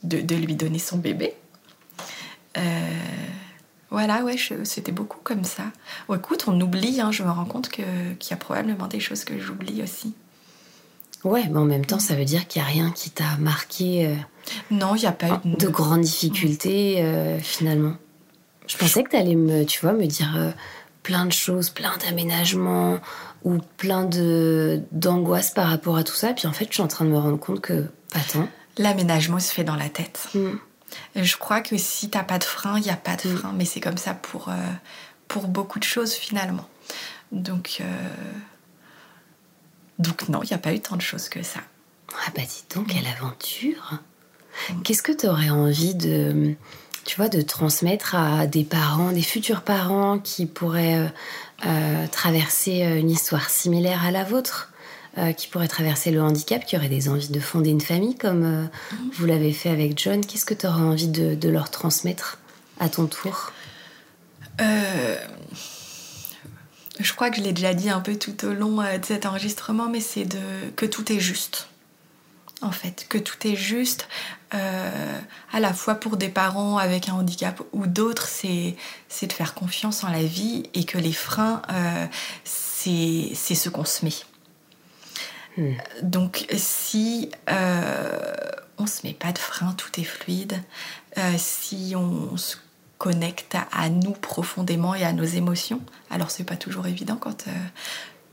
[0.05, 1.35] de, de lui donner son bébé.
[2.57, 2.61] Euh,
[3.95, 5.62] voilà, ouais, je- c'était beaucoup comme ça.
[6.09, 9.01] Bon, écoute, on oublie, hein, je me rends compte que- qu'il y a probablement des
[9.01, 10.14] choses que j'oublie aussi.
[11.24, 14.07] Ouais, mais en même temps, ça veut dire qu'il n'y a rien qui t'a marqué.
[14.07, 14.14] euh,
[14.70, 17.95] Non, il n'y a pas eu de grandes difficultés euh, finalement.
[18.66, 20.51] Je pensais que tu allais me, tu vois, me dire euh,
[21.03, 22.99] plein de choses, plein d'aménagements
[23.42, 26.32] ou plein de d'angoisse par rapport à tout ça.
[26.34, 28.49] Puis en fait, je suis en train de me rendre compte que pas tant.
[28.76, 30.28] L'aménagement se fait dans la tête.
[30.34, 30.49] Mm.
[31.16, 33.36] Je crois que si t'as pas de frein, il n'y a pas de Mm.
[33.36, 33.53] frein.
[33.55, 34.55] Mais c'est comme ça pour, euh,
[35.28, 36.68] pour beaucoup de choses finalement.
[37.32, 37.84] Donc, euh,
[39.99, 41.61] donc non, il n'y a pas eu tant de choses que ça.
[42.12, 43.99] Ah bah dis donc, quelle aventure
[44.84, 46.55] Qu'est-ce que tu aurais envie de,
[47.05, 51.12] tu vois, de transmettre à des parents, des futurs parents qui pourraient
[51.66, 54.70] euh, traverser une histoire similaire à la vôtre?
[55.17, 58.43] Euh, qui pourraient traverser le handicap, qui auraient des envies de fonder une famille comme
[58.43, 58.67] euh,
[59.12, 62.39] vous l'avez fait avec John, qu'est-ce que tu aurais envie de, de leur transmettre
[62.81, 63.53] à ton tour?
[64.61, 65.17] Euh,
[66.99, 69.89] je crois que je l'ai déjà dit un peu tout au long de cet enregistrement,
[69.89, 70.39] mais c'est de
[70.75, 71.69] que tout est juste.
[72.61, 74.09] En fait, que tout est juste,
[74.51, 78.77] à la fois pour des parents avec un handicap ou d'autres, c'est
[79.23, 81.61] de faire confiance en la vie et que les freins,
[82.45, 84.15] c'est ce qu'on se met.
[85.57, 85.73] Hmm.
[86.03, 88.33] Donc si euh,
[88.79, 90.61] on se met pas de frein, tout est fluide.
[91.19, 92.57] Euh, si on se
[92.99, 95.81] connecte à, à nous profondément et à nos émotions,
[96.11, 97.51] alors c'est pas toujours évident quand, euh,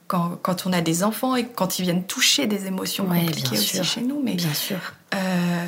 [0.08, 3.50] quand, quand on a des enfants et quand ils viennent toucher des émotions Ouais, compliquées
[3.52, 3.84] bien aussi sûr.
[3.84, 4.80] chez nous, mais Bien sûr.
[5.14, 5.66] euh,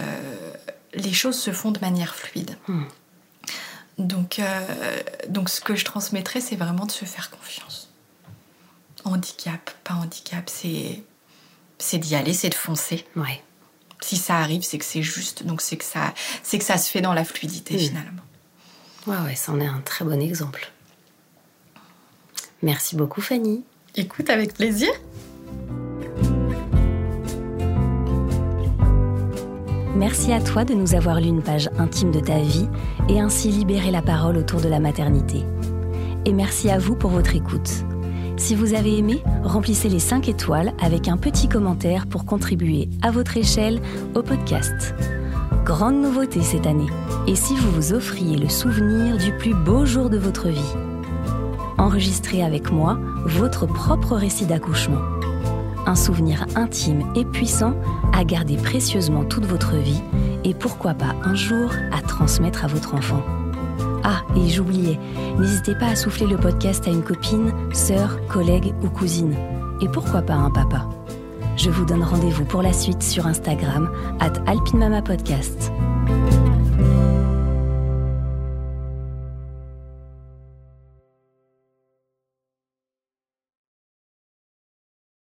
[0.96, 2.58] les choses se font de manière fluide.
[2.68, 2.84] Hmm.
[4.00, 4.42] Donc,
[5.30, 7.92] donc ce que je transmettrais, c'est vraiment de se faire confiance.
[9.06, 11.04] Handicap, pas handicap, c'est
[11.84, 13.06] c'est d'y aller, c'est de foncer.
[13.16, 13.42] Ouais.
[14.02, 16.90] Si ça arrive, c'est que c'est juste, donc c'est que ça, c'est que ça se
[16.90, 17.80] fait dans la fluidité Mm.
[17.80, 18.22] finalement.
[19.08, 20.72] Ouais, ouais, ça en est un très bon exemple.
[22.62, 23.64] Merci beaucoup, Fanny.
[23.96, 24.90] Écoute, avec plaisir.
[29.96, 32.68] Merci à toi de nous avoir lu une page intime de ta vie
[33.10, 35.44] et ainsi libéré la parole autour de la maternité.
[36.26, 37.70] Et merci à vous pour votre écoute.
[38.38, 43.12] Si vous avez aimé, remplissez les 5 étoiles avec un petit commentaire pour contribuer à
[43.12, 43.82] votre échelle
[44.16, 44.96] au podcast.
[45.64, 46.90] Grande nouveauté cette année.
[47.28, 50.74] Et si vous vous offriez le souvenir du plus beau jour de votre vie?
[51.78, 55.02] Enregistrez avec moi votre propre récit d'accouchement
[55.86, 57.74] un souvenir intime et puissant
[58.14, 60.02] à garder précieusement toute votre vie
[60.44, 63.22] et pourquoi pas un jour à transmettre à votre enfant.
[64.04, 65.00] Ah, et j'oubliais,
[65.40, 69.36] n'hésitez pas à souffler le podcast à une copine, sœur, collègue ou cousine.
[69.82, 70.90] Et pourquoi pas un papa?
[71.56, 73.90] Je vous donne rendez-vous pour la suite sur Instagram,
[74.20, 75.72] at alpinmamapodcast.